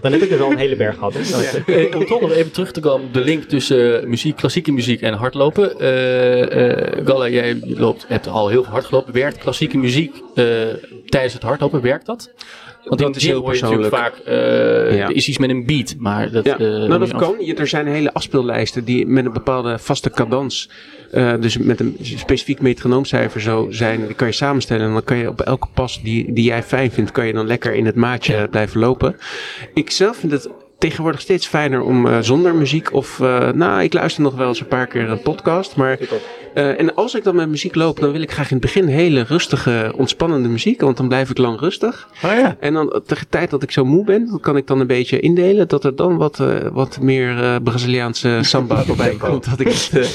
dan 0.02 0.12
heb 0.12 0.22
ik 0.22 0.28
dus 0.28 0.40
al 0.40 0.50
een 0.50 0.58
hele 0.58 0.76
berg 0.76 0.94
gehad. 0.94 1.14
hè. 1.14 1.72
Eh, 1.74 1.96
om 1.96 2.06
toch 2.06 2.20
nog 2.20 2.30
even 2.30 2.52
terug 2.52 2.72
te 2.72 2.80
komen 2.80 3.12
de 3.12 3.20
link 3.20 3.42
tussen 3.42 4.08
muziek, 4.08 4.36
klassieke 4.36 4.72
muziek 4.72 5.00
en 5.00 5.14
hardlopen. 5.14 5.78
Eh 5.78 6.70
eh 6.70 7.06
Galla, 7.06 7.28
jij 7.28 7.60
loopt, 7.64 8.04
hebt 8.08 8.28
al 8.28 8.48
heel 8.48 8.62
veel 8.62 8.72
hard 8.72 8.84
gelopen. 8.84 9.12
Werkt 9.12 9.38
klassieke 9.38 9.78
muziek 9.78 10.14
eh, 10.34 10.44
tijdens 11.06 11.32
het 11.34 11.42
hardlopen, 11.42 11.80
werkt 11.80 12.06
dat? 12.06 12.30
Want 12.84 13.00
Dat 13.00 13.16
is 13.16 13.24
heel 13.26 13.42
natuurlijk 13.46 13.94
vaak, 13.94 14.14
eh, 14.16 14.96
Ja. 14.96 15.08
is 15.08 15.28
iets 15.28 15.38
met 15.38 15.50
een 15.50 15.66
beat, 15.66 15.94
maar 15.98 16.30
dat... 16.30 16.44
Ja, 16.44 16.58
eh, 16.58 16.66
nou 16.66 16.98
dat 16.98 17.14
kan. 17.16 17.34
Je- 17.38 17.54
Er 17.54 17.66
zijn 17.66 17.86
hele 17.86 18.12
afspeellijsten 18.12 18.84
die 18.84 19.06
met 19.06 19.24
een 19.24 19.32
bepaalde 19.32 19.78
vaste 19.78 20.10
cadans, 20.10 20.70
eh, 21.10 21.32
dus 21.40 21.58
met 21.58 21.80
een 21.80 21.96
specifiek 22.00 22.60
metronoomcijfer 22.60 23.40
zo 23.40 23.66
zijn, 23.70 24.06
die 24.06 24.14
kan 24.14 24.26
je 24.26 24.32
samenstellen. 24.32 24.86
En 24.86 24.92
dan 24.92 25.04
kan 25.04 25.16
je 25.16 25.28
op 25.28 25.40
elke 25.40 25.66
pas 25.74 26.02
die, 26.02 26.32
die 26.32 26.44
jij 26.44 26.62
fijn 26.62 26.90
vindt, 26.90 27.12
kan 27.12 27.26
je 27.26 27.32
dan 27.32 27.46
lekker 27.46 27.74
in 27.74 27.86
het 27.86 27.94
maatje 27.94 28.48
blijven 28.50 28.80
lopen. 28.80 29.16
Ik 29.74 29.90
zelf 29.90 30.16
vind 30.16 30.32
het 30.32 30.48
tegenwoordig 30.78 31.20
steeds 31.20 31.46
fijner 31.46 31.82
om 31.82 32.22
zonder 32.22 32.54
muziek 32.54 32.92
of, 32.92 33.18
nou 33.54 33.82
ik 33.82 33.92
luister 33.92 34.22
nog 34.22 34.34
wel 34.34 34.48
eens 34.48 34.60
een 34.60 34.66
paar 34.66 34.86
keer 34.86 35.10
een 35.10 35.22
podcast, 35.22 35.76
maar 35.76 35.98
eh, 36.54 36.80
en 36.80 36.94
als 36.94 37.14
ik 37.14 37.24
dan 37.24 37.34
met 37.36 37.48
muziek 37.48 37.74
loop, 37.74 38.00
dan 38.00 38.12
wil 38.12 38.20
ik 38.20 38.30
graag 38.32 38.50
in 38.50 38.56
het 38.56 38.64
begin 38.64 38.86
hele 38.86 39.20
rustige, 39.22 39.92
ontspannende 39.96 40.48
muziek, 40.48 40.80
want 40.80 40.96
dan 40.96 41.08
blijf 41.08 41.30
ik 41.30 41.38
lang 41.38 41.60
rustig. 41.60 42.08
Oh 42.24 42.30
ja. 42.30 42.56
En 42.60 42.74
dan 42.74 42.88
tegen 43.06 43.24
de 43.24 43.28
tijd 43.30 43.50
dat 43.50 43.62
ik 43.62 43.70
zo 43.70 43.84
moe 43.84 44.04
ben, 44.04 44.26
dan 44.26 44.40
kan 44.40 44.56
ik 44.56 44.66
dan 44.66 44.80
een 44.80 44.86
beetje 44.86 45.20
indelen 45.20 45.68
dat 45.68 45.84
er 45.84 45.96
dan 45.96 46.16
wat, 46.16 46.40
eh, 46.40 46.56
wat 46.72 47.00
meer 47.00 47.42
eh, 47.42 47.56
Braziliaanse 47.62 48.38
samba 48.42 48.82
voorbij 48.86 49.14
komt. 49.18 49.44
Dat 49.50 49.60
ik 49.60 49.66
het, 49.68 49.90
eh, 49.92 50.06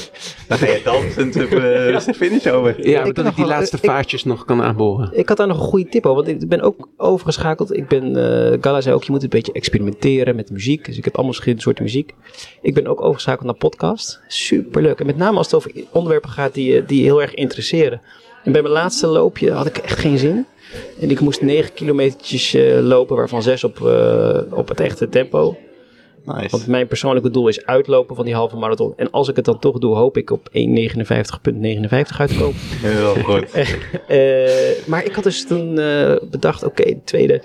Dan 0.48 0.58
ga 0.58 0.66
je 0.66 0.80
dansend 0.84 1.36
eh, 1.36 1.50
de 2.06 2.14
finish 2.14 2.46
over. 2.46 2.88
ja, 2.88 3.02
ik 3.04 3.14
dat 3.14 3.26
ik 3.26 3.34
die 3.36 3.44
wel- 3.44 3.54
laatste 3.54 3.78
vaartjes 3.78 4.24
nog 4.24 4.44
kan 4.44 4.62
aanboren. 4.62 5.10
Ik 5.12 5.28
had 5.28 5.36
daar 5.36 5.46
nog 5.46 5.56
een 5.56 5.62
goede 5.68 5.88
tip 5.88 6.06
over, 6.06 6.24
want 6.24 6.42
ik 6.42 6.48
ben 6.48 6.60
ook 6.60 6.88
overgeschakeld. 6.96 7.76
Ik 7.76 7.88
ben, 7.88 8.16
eh 8.52 8.58
Gala 8.60 8.80
zei 8.80 8.94
ook, 8.94 9.04
je 9.04 9.12
moet 9.12 9.22
een 9.22 9.28
beetje 9.28 9.52
experimenteren 9.52 10.36
met 10.36 10.50
muziek. 10.50 10.84
Dus 10.84 10.96
ik 10.98 11.04
heb 11.04 11.12
allemaal 11.14 11.32
verschillende 11.32 11.64
soorten 11.64 11.84
muziek. 11.84 12.14
Ik 12.62 12.74
ben 12.74 12.86
ook 12.86 13.00
overgeschakeld 13.00 13.44
naar 13.46 13.54
podcast. 13.54 14.20
Superleuk. 14.28 15.00
En 15.00 15.06
met 15.06 15.16
name 15.16 15.36
als 15.36 15.46
het 15.46 15.54
over 15.54 15.72
onderwerpen 15.92 16.29
gaat 16.30 16.54
die, 16.54 16.72
je- 16.72 16.84
die 16.84 16.98
je 16.98 17.04
heel 17.04 17.22
erg 17.22 17.34
interesseren. 17.34 18.00
En 18.44 18.52
bij 18.52 18.62
mijn 18.62 18.74
laatste 18.74 19.06
loopje 19.06 19.50
had 19.52 19.66
ik 19.66 19.78
echt 19.78 19.98
geen 19.98 20.18
zin. 20.18 20.46
En 21.00 21.10
ik 21.10 21.20
moest 21.20 21.42
9 21.42 21.72
kilometertjes 21.74 22.54
eh, 22.54 22.78
lopen, 22.80 23.16
waarvan 23.16 23.42
6 23.42 23.64
op, 23.64 23.86
eh, 23.86 24.38
op 24.50 24.68
het 24.68 24.80
echte 24.80 25.08
tempo. 25.08 25.56
Nice. 26.24 26.48
Want 26.50 26.66
mijn 26.66 26.86
persoonlijke 26.86 27.30
doel 27.30 27.48
is 27.48 27.66
uitlopen 27.66 28.16
van 28.16 28.24
die 28.24 28.34
halve 28.34 28.56
marathon. 28.56 28.92
En 28.96 29.10
als 29.10 29.28
ik 29.28 29.36
het 29.36 29.44
dan 29.44 29.58
toch 29.58 29.78
doe, 29.78 29.94
hoop 29.96 30.16
ik 30.16 30.30
op 30.30 30.48
1.59.59 30.52 32.20
uit 32.20 32.28
te 32.28 32.36
komen. 32.38 32.54
Heel 32.82 33.14
goed. 33.34 33.50
Eh, 34.08 34.86
maar 34.86 35.04
ik 35.04 35.14
had 35.14 35.24
dus 35.24 35.46
toen 35.46 35.78
eh, 35.78 36.14
bedacht, 36.30 36.64
oké, 36.64 36.84
de 36.84 37.00
tweede, 37.04 37.42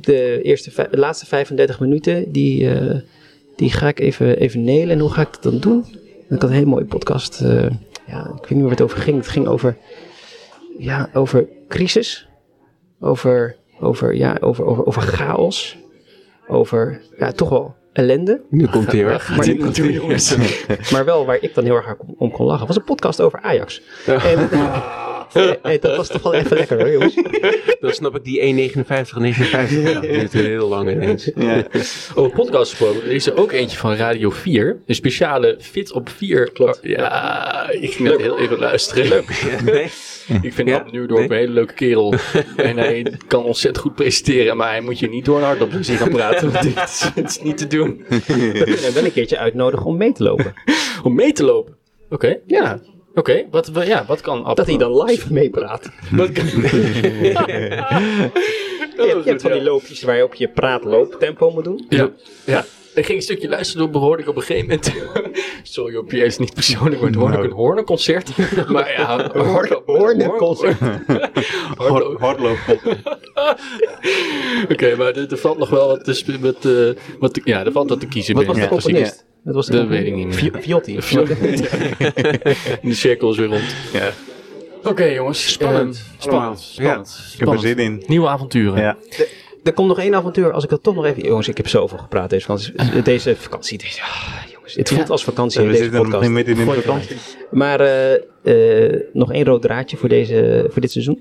de, 0.00 0.40
eerste, 0.42 0.88
de 0.90 0.98
laatste 0.98 1.26
35 1.26 1.80
minuten, 1.80 2.32
die, 2.32 2.70
eh, 2.70 2.96
die 3.56 3.70
ga 3.70 3.88
ik 3.88 4.00
even, 4.00 4.38
even 4.38 4.64
nelen. 4.64 4.90
En 4.90 4.98
hoe 4.98 5.10
ga 5.10 5.20
ik 5.22 5.32
dat 5.32 5.42
dan 5.42 5.58
doen? 5.60 5.84
En 6.28 6.34
ik 6.36 6.40
had 6.42 6.50
een 6.50 6.56
hele 6.56 6.66
mooie 6.66 6.84
podcast. 6.84 7.44
Ja, 8.08 8.20
ik 8.20 8.26
weet 8.26 8.40
niet 8.40 8.50
meer 8.50 8.60
waar 8.62 8.70
het 8.70 8.80
over 8.82 8.98
ging. 8.98 9.16
Het 9.16 9.28
ging 9.28 9.46
over, 9.46 9.76
ja, 10.78 11.10
over 11.14 11.48
crisis. 11.68 12.28
Over, 13.00 13.56
over, 13.80 14.14
ja, 14.14 14.36
over, 14.40 14.64
over, 14.64 14.86
over 14.86 15.02
chaos. 15.02 15.76
Over, 16.48 17.00
ja, 17.18 17.32
toch 17.32 17.48
wel 17.48 17.74
ellende. 17.92 18.40
Nu 18.50 18.66
komt 18.66 18.92
hij 18.92 19.04
weer. 19.04 19.26
Maar, 19.36 20.88
maar 20.92 21.04
wel 21.04 21.26
waar 21.26 21.38
ik 21.40 21.54
dan 21.54 21.64
heel 21.64 21.74
erg 21.76 21.96
om- 22.16 22.30
kon 22.30 22.46
lachen. 22.46 22.66
was 22.66 22.76
een 22.76 22.84
podcast 22.84 23.20
over 23.20 23.40
Ajax. 23.40 23.82
En, 24.06 24.48
hey, 25.62 25.78
dat 25.78 25.96
was 25.96 26.08
toch 26.08 26.22
wel 26.22 26.34
even 26.34 26.56
lekker 26.56 26.78
hoor, 26.78 26.90
jongens. 26.90 27.14
Dan 27.80 27.92
snap 27.92 28.16
ik 28.16 28.24
die 28.24 28.40
1,59, 28.40 28.76
59. 29.16 29.82
Ja, 29.82 29.92
dat 29.92 30.02
duurt 30.02 30.32
heel 30.32 30.68
lang 30.68 30.90
ineens. 30.90 31.30
Ja. 31.34 31.64
Over 32.14 32.30
podcast 32.36 32.70
gesproken, 32.70 33.02
er 33.02 33.10
is 33.12 33.26
er 33.26 33.36
ook 33.36 33.52
eentje 33.52 33.78
van 33.78 33.94
Radio 33.94 34.30
4. 34.30 34.80
Een 34.86 34.94
speciale 34.94 35.56
Fit 35.60 35.92
op 35.92 36.08
4. 36.08 36.50
Klopt. 36.52 36.78
Ja, 36.82 37.70
ik 37.70 37.92
ging 37.92 38.08
net 38.08 38.20
heel 38.20 38.38
even 38.38 38.58
luisteren. 38.58 39.06
Ja, 39.48 39.62
nee. 39.62 39.90
Ik 40.42 40.52
vind 40.52 40.68
Ja? 40.68 40.76
Ab 40.76 40.92
Nuurdorp 40.92 41.18
Nee? 41.20 41.28
een 41.28 41.36
hele 41.36 41.52
leuke 41.52 41.74
kerel. 41.74 42.14
en 42.56 42.76
hij 42.76 43.12
kan 43.26 43.44
ontzettend 43.44 43.84
goed 43.84 43.94
presenteren, 43.94 44.56
maar 44.56 44.70
hij 44.70 44.80
moet 44.80 44.98
je 44.98 45.08
niet 45.08 45.24
door 45.24 45.36
een 45.38 45.44
hart 45.44 45.60
op 45.60 45.70
zijn 45.70 45.84
zin 45.84 45.96
gaan 45.96 46.08
praten. 46.10 46.52
Want 46.52 46.62
dit 46.64 46.76
is, 46.76 47.10
dit 47.14 47.28
is 47.28 47.40
niet 47.42 47.58
te 47.58 47.66
doen. 47.66 48.04
We 48.08 48.22
kunnen 48.64 48.82
hem 48.82 48.92
wel 48.94 49.04
een 49.04 49.12
keertje 49.12 49.38
uitnodigen 49.38 49.86
om 49.86 49.96
mee 49.96 50.12
te 50.12 50.22
lopen. 50.22 50.54
Om 51.02 51.14
mee 51.14 51.32
te 51.32 51.44
lopen. 51.44 51.76
Oké. 52.10 52.38
Ja. 52.46 52.80
Oké, 53.18 53.44
wat, 53.50 53.68
wa- 53.68 53.82
ja, 53.82 54.04
wat 54.06 54.20
kan? 54.20 54.52
Dat 54.54 54.66
hij 54.66 54.76
dan 54.76 55.02
live 55.02 55.32
meepraat. 55.32 55.90
Wat 56.10 56.32
kan... 56.32 56.44
Je, 58.98 59.04
hebt- 59.06 59.24
je 59.24 59.30
hebt 59.30 59.42
van 59.42 59.52
die 59.52 59.62
loopjes 59.62 60.02
waar 60.02 60.16
je 60.16 60.24
op 60.24 60.34
je 60.34 60.48
praat-looptempo 60.48 61.50
moet 61.50 61.64
doen. 61.64 61.86
Ja, 61.88 62.10
ja. 62.44 62.64
Ik 62.94 63.04
ging 63.04 63.18
een 63.18 63.24
stukje 63.24 63.48
luisteren, 63.48 63.82
door 63.82 63.90
behoorde 63.92 64.22
ik 64.22 64.28
op 64.28 64.36
een 64.36 64.42
gegeven 64.42 64.66
moment... 64.68 64.92
Sorry 65.62 65.96
op 65.96 66.10
je 66.10 66.24
is 66.24 66.38
niet 66.38 66.54
persoonlijk, 66.54 67.00
maar 67.00 67.10
het 67.10 67.18
hoorde 67.18 67.36
ik 67.38 67.44
een 67.44 67.50
hoornenconcert. 67.50 68.30
maar 68.68 68.92
ja, 68.92 69.30
hoornen- 69.32 69.82
hoornenconcert. 69.86 70.76
Hardloop- 71.76 72.18
Hardlopen. 72.20 72.78
Oké, 74.72 74.96
maar 74.96 75.12
er, 75.16 75.38
valt 75.38 75.58
nog 75.58 75.70
wel 75.70 75.86
wat 75.88 76.04
te, 76.04 76.38
wat, 76.40 76.64
eh, 76.64 77.02
wat 77.18 77.34
te- 77.34 77.40
ja, 77.44 77.64
er 77.64 77.72
valt 77.72 77.88
wat 77.88 78.00
te 78.00 78.06
kiezen. 78.06 78.34
Wat 78.34 78.44
was 78.46 78.54
de 78.56 78.60
binnen. 78.60 78.78
Ja, 78.78 78.82
componist? 78.82 79.26
Dat, 79.48 79.56
was 79.56 79.66
de 79.66 79.72
Dat 79.76 79.86
weet 79.88 80.06
ik 80.06 80.14
niet 80.14 80.26
meer. 80.26 80.34
Vi- 80.34 80.50
Viotti. 80.60 80.94
De 82.82 82.94
cirkel 83.04 83.30
is 83.30 83.36
weer 83.36 83.46
rond. 83.46 83.74
Ja. 83.92 84.10
Oké 84.84 85.04
jongens. 85.04 85.52
Spannend. 85.52 85.96
Ehm, 85.96 86.20
spannend. 86.22 86.60
Spannend. 86.60 87.30
Ik 87.32 87.38
heb 87.40 87.48
er 87.48 87.58
zin 87.58 87.78
in. 87.78 88.02
Nieuwe 88.06 88.28
avonturen. 88.28 88.80
Ja. 88.80 88.96
Er 89.62 89.72
komt 89.72 89.88
nog 89.88 89.98
één 89.98 90.14
avontuur, 90.14 90.52
als 90.52 90.64
ik 90.64 90.70
dat 90.70 90.82
toch 90.82 90.94
nog 90.94 91.04
even... 91.04 91.22
Jongens, 91.22 91.48
ik 91.48 91.56
heb 91.56 91.68
zoveel 91.68 91.98
gepraat 91.98 92.30
deze 92.30 92.44
vakantie. 92.46 93.02
Deze 93.02 93.36
vakantie, 93.36 93.78
deze, 93.78 94.00
ah, 94.00 94.34
jongens, 94.52 94.74
het 94.74 94.88
voelt 94.88 95.06
Ja. 95.06 95.08
als 95.12 95.24
vakantie 95.24 95.58
We 95.60 95.66
in 95.66 95.70
deze 95.72 95.82
zitten 95.82 96.00
nog 96.02 96.10
podcast. 96.10 96.30
midden 96.32 96.56
in 96.58 96.66
de 96.66 96.72
vakantie. 96.72 97.16
Maar 97.50 97.80
eh, 97.80 98.14
eh, 98.94 99.00
nog 99.12 99.32
één 99.32 99.44
rood 99.44 99.62
draadje 99.62 99.96
voor, 99.96 100.08
deze, 100.08 100.66
voor 100.70 100.80
dit 100.80 100.90
seizoen. 100.92 101.20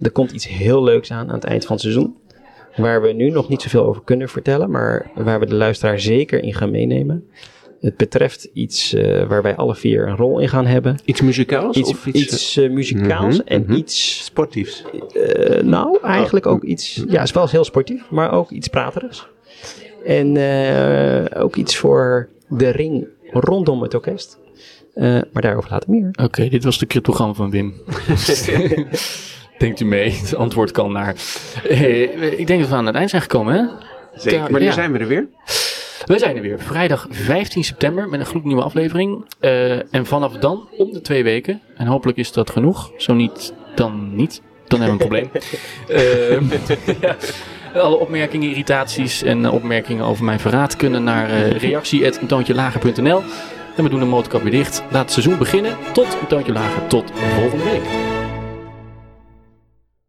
Er 0.00 0.10
komt 0.10 0.30
iets 0.32 0.48
heel 0.48 0.82
leuks 0.82 1.10
aan 1.10 1.28
aan 1.28 1.34
het 1.34 1.44
eind 1.44 1.62
van 1.64 1.72
het 1.72 1.80
seizoen. 1.84 2.16
Waar 2.76 3.02
we 3.02 3.12
nu 3.12 3.30
nog 3.30 3.48
niet 3.48 3.62
zoveel 3.62 3.84
over 3.84 4.02
kunnen 4.04 4.28
vertellen, 4.28 4.70
maar 4.70 5.10
waar 5.14 5.40
we 5.40 5.46
de 5.46 5.54
luisteraar 5.54 6.00
zeker 6.00 6.42
in 6.42 6.54
gaan 6.54 6.70
meenemen. 6.70 7.28
Het 7.82 7.96
betreft 7.96 8.48
iets 8.52 8.92
eh, 8.94 9.26
waar 9.26 9.42
wij 9.42 9.56
alle 9.56 9.74
vier 9.74 10.08
een 10.08 10.16
rol 10.16 10.38
in 10.38 10.48
gaan 10.48 10.66
hebben. 10.66 10.98
Iets 11.04 11.20
muzikaals? 11.20 11.76
Iets, 11.76 11.90
of 11.90 12.06
iets, 12.06 12.20
iets 12.20 12.56
eh, 12.56 12.70
muzikaals 12.70 13.38
Mhm, 13.38 13.46
en 13.48 13.62
mhm. 13.62 13.72
iets, 13.72 14.24
Sportiefs. 14.24 14.84
eh, 15.14 15.62
nou 15.62 15.98
eigenlijk 16.02 16.46
ook 16.46 16.62
iets, 16.62 16.94
ja, 17.08 17.18
het 17.18 17.28
is 17.28 17.32
wel 17.32 17.48
heel 17.48 17.64
sportief, 17.64 18.10
maar 18.10 18.32
ook 18.32 18.50
iets 18.50 18.68
praterigs. 18.68 19.26
En 20.04 20.36
eh, 20.36 21.42
ook 21.42 21.56
iets 21.56 21.76
voor 21.76 22.28
de 22.48 22.68
ring 22.70 23.06
rondom 23.30 23.82
het 23.82 23.94
orkest. 23.94 24.38
Eh, 24.94 25.04
maar 25.32 25.42
daarover 25.42 25.70
later 25.70 25.90
meer. 25.90 26.08
Oké, 26.22 26.48
dit 26.48 26.64
was 26.64 26.78
de 26.78 26.86
cryptogram 26.86 27.34
van 27.34 27.50
Wim. 27.50 27.74
Denkt 29.58 29.80
u 29.80 29.84
mee? 29.84 30.10
Het 30.10 30.34
antwoord 30.34 30.70
kan 30.70 30.92
naar. 30.92 31.14
Hey, 31.68 32.02
ik 32.36 32.46
denk 32.46 32.60
dat 32.60 32.68
we 32.68 32.74
aan 32.74 32.86
het 32.86 32.94
eind 32.94 33.10
zijn 33.10 33.22
gekomen, 33.22 33.54
hè? 33.54 33.64
Zeker. 34.20 34.38
Ja. 34.38 34.50
Wanneer 34.50 34.72
zijn 34.72 34.92
we 34.92 34.98
er 34.98 35.06
weer? 35.06 35.26
We 36.06 36.18
zijn 36.18 36.36
er 36.36 36.42
weer. 36.42 36.58
Vrijdag 36.60 37.06
15 37.10 37.64
september 37.64 38.08
met 38.08 38.20
een 38.20 38.26
gloednieuwe 38.26 38.62
aflevering. 38.62 39.24
Eh, 39.40 39.94
en 39.94 40.06
vanaf 40.06 40.32
dan 40.32 40.68
om 40.76 40.92
de 40.92 41.00
twee 41.00 41.24
weken. 41.24 41.60
En 41.76 41.86
hopelijk 41.86 42.18
is 42.18 42.32
dat 42.32 42.50
genoeg. 42.50 42.92
Zo 42.96 43.14
niet, 43.14 43.54
dan 43.74 44.14
niet. 44.14 44.42
Dan 44.66 44.80
hebben 44.80 44.98
we 44.98 45.04
een 45.04 45.28
probleem. 45.28 45.42
Ja. 47.00 47.16
Alle 47.80 47.96
opmerkingen, 47.96 48.48
irritaties 48.48 49.22
en 49.22 49.44
eh, 49.44 49.54
opmerkingen 49.54 50.04
over 50.04 50.24
mijn 50.24 50.40
verraad 50.40 50.76
kunnen 50.76 51.04
naar 51.04 51.30
uh. 51.30 51.74
En 53.76 53.84
we 53.84 53.88
doen 53.88 54.00
de 54.00 54.06
motorkap 54.06 54.42
weer 54.42 54.50
dicht. 54.50 54.82
Laat 54.90 55.02
het 55.02 55.12
seizoen 55.12 55.38
beginnen. 55.38 55.76
Tot 55.92 56.06
een 56.20 56.26
toontje 56.28 56.52
lager. 56.52 56.86
Tot 56.86 57.12
volgende 57.14 57.64
week. 57.64 58.11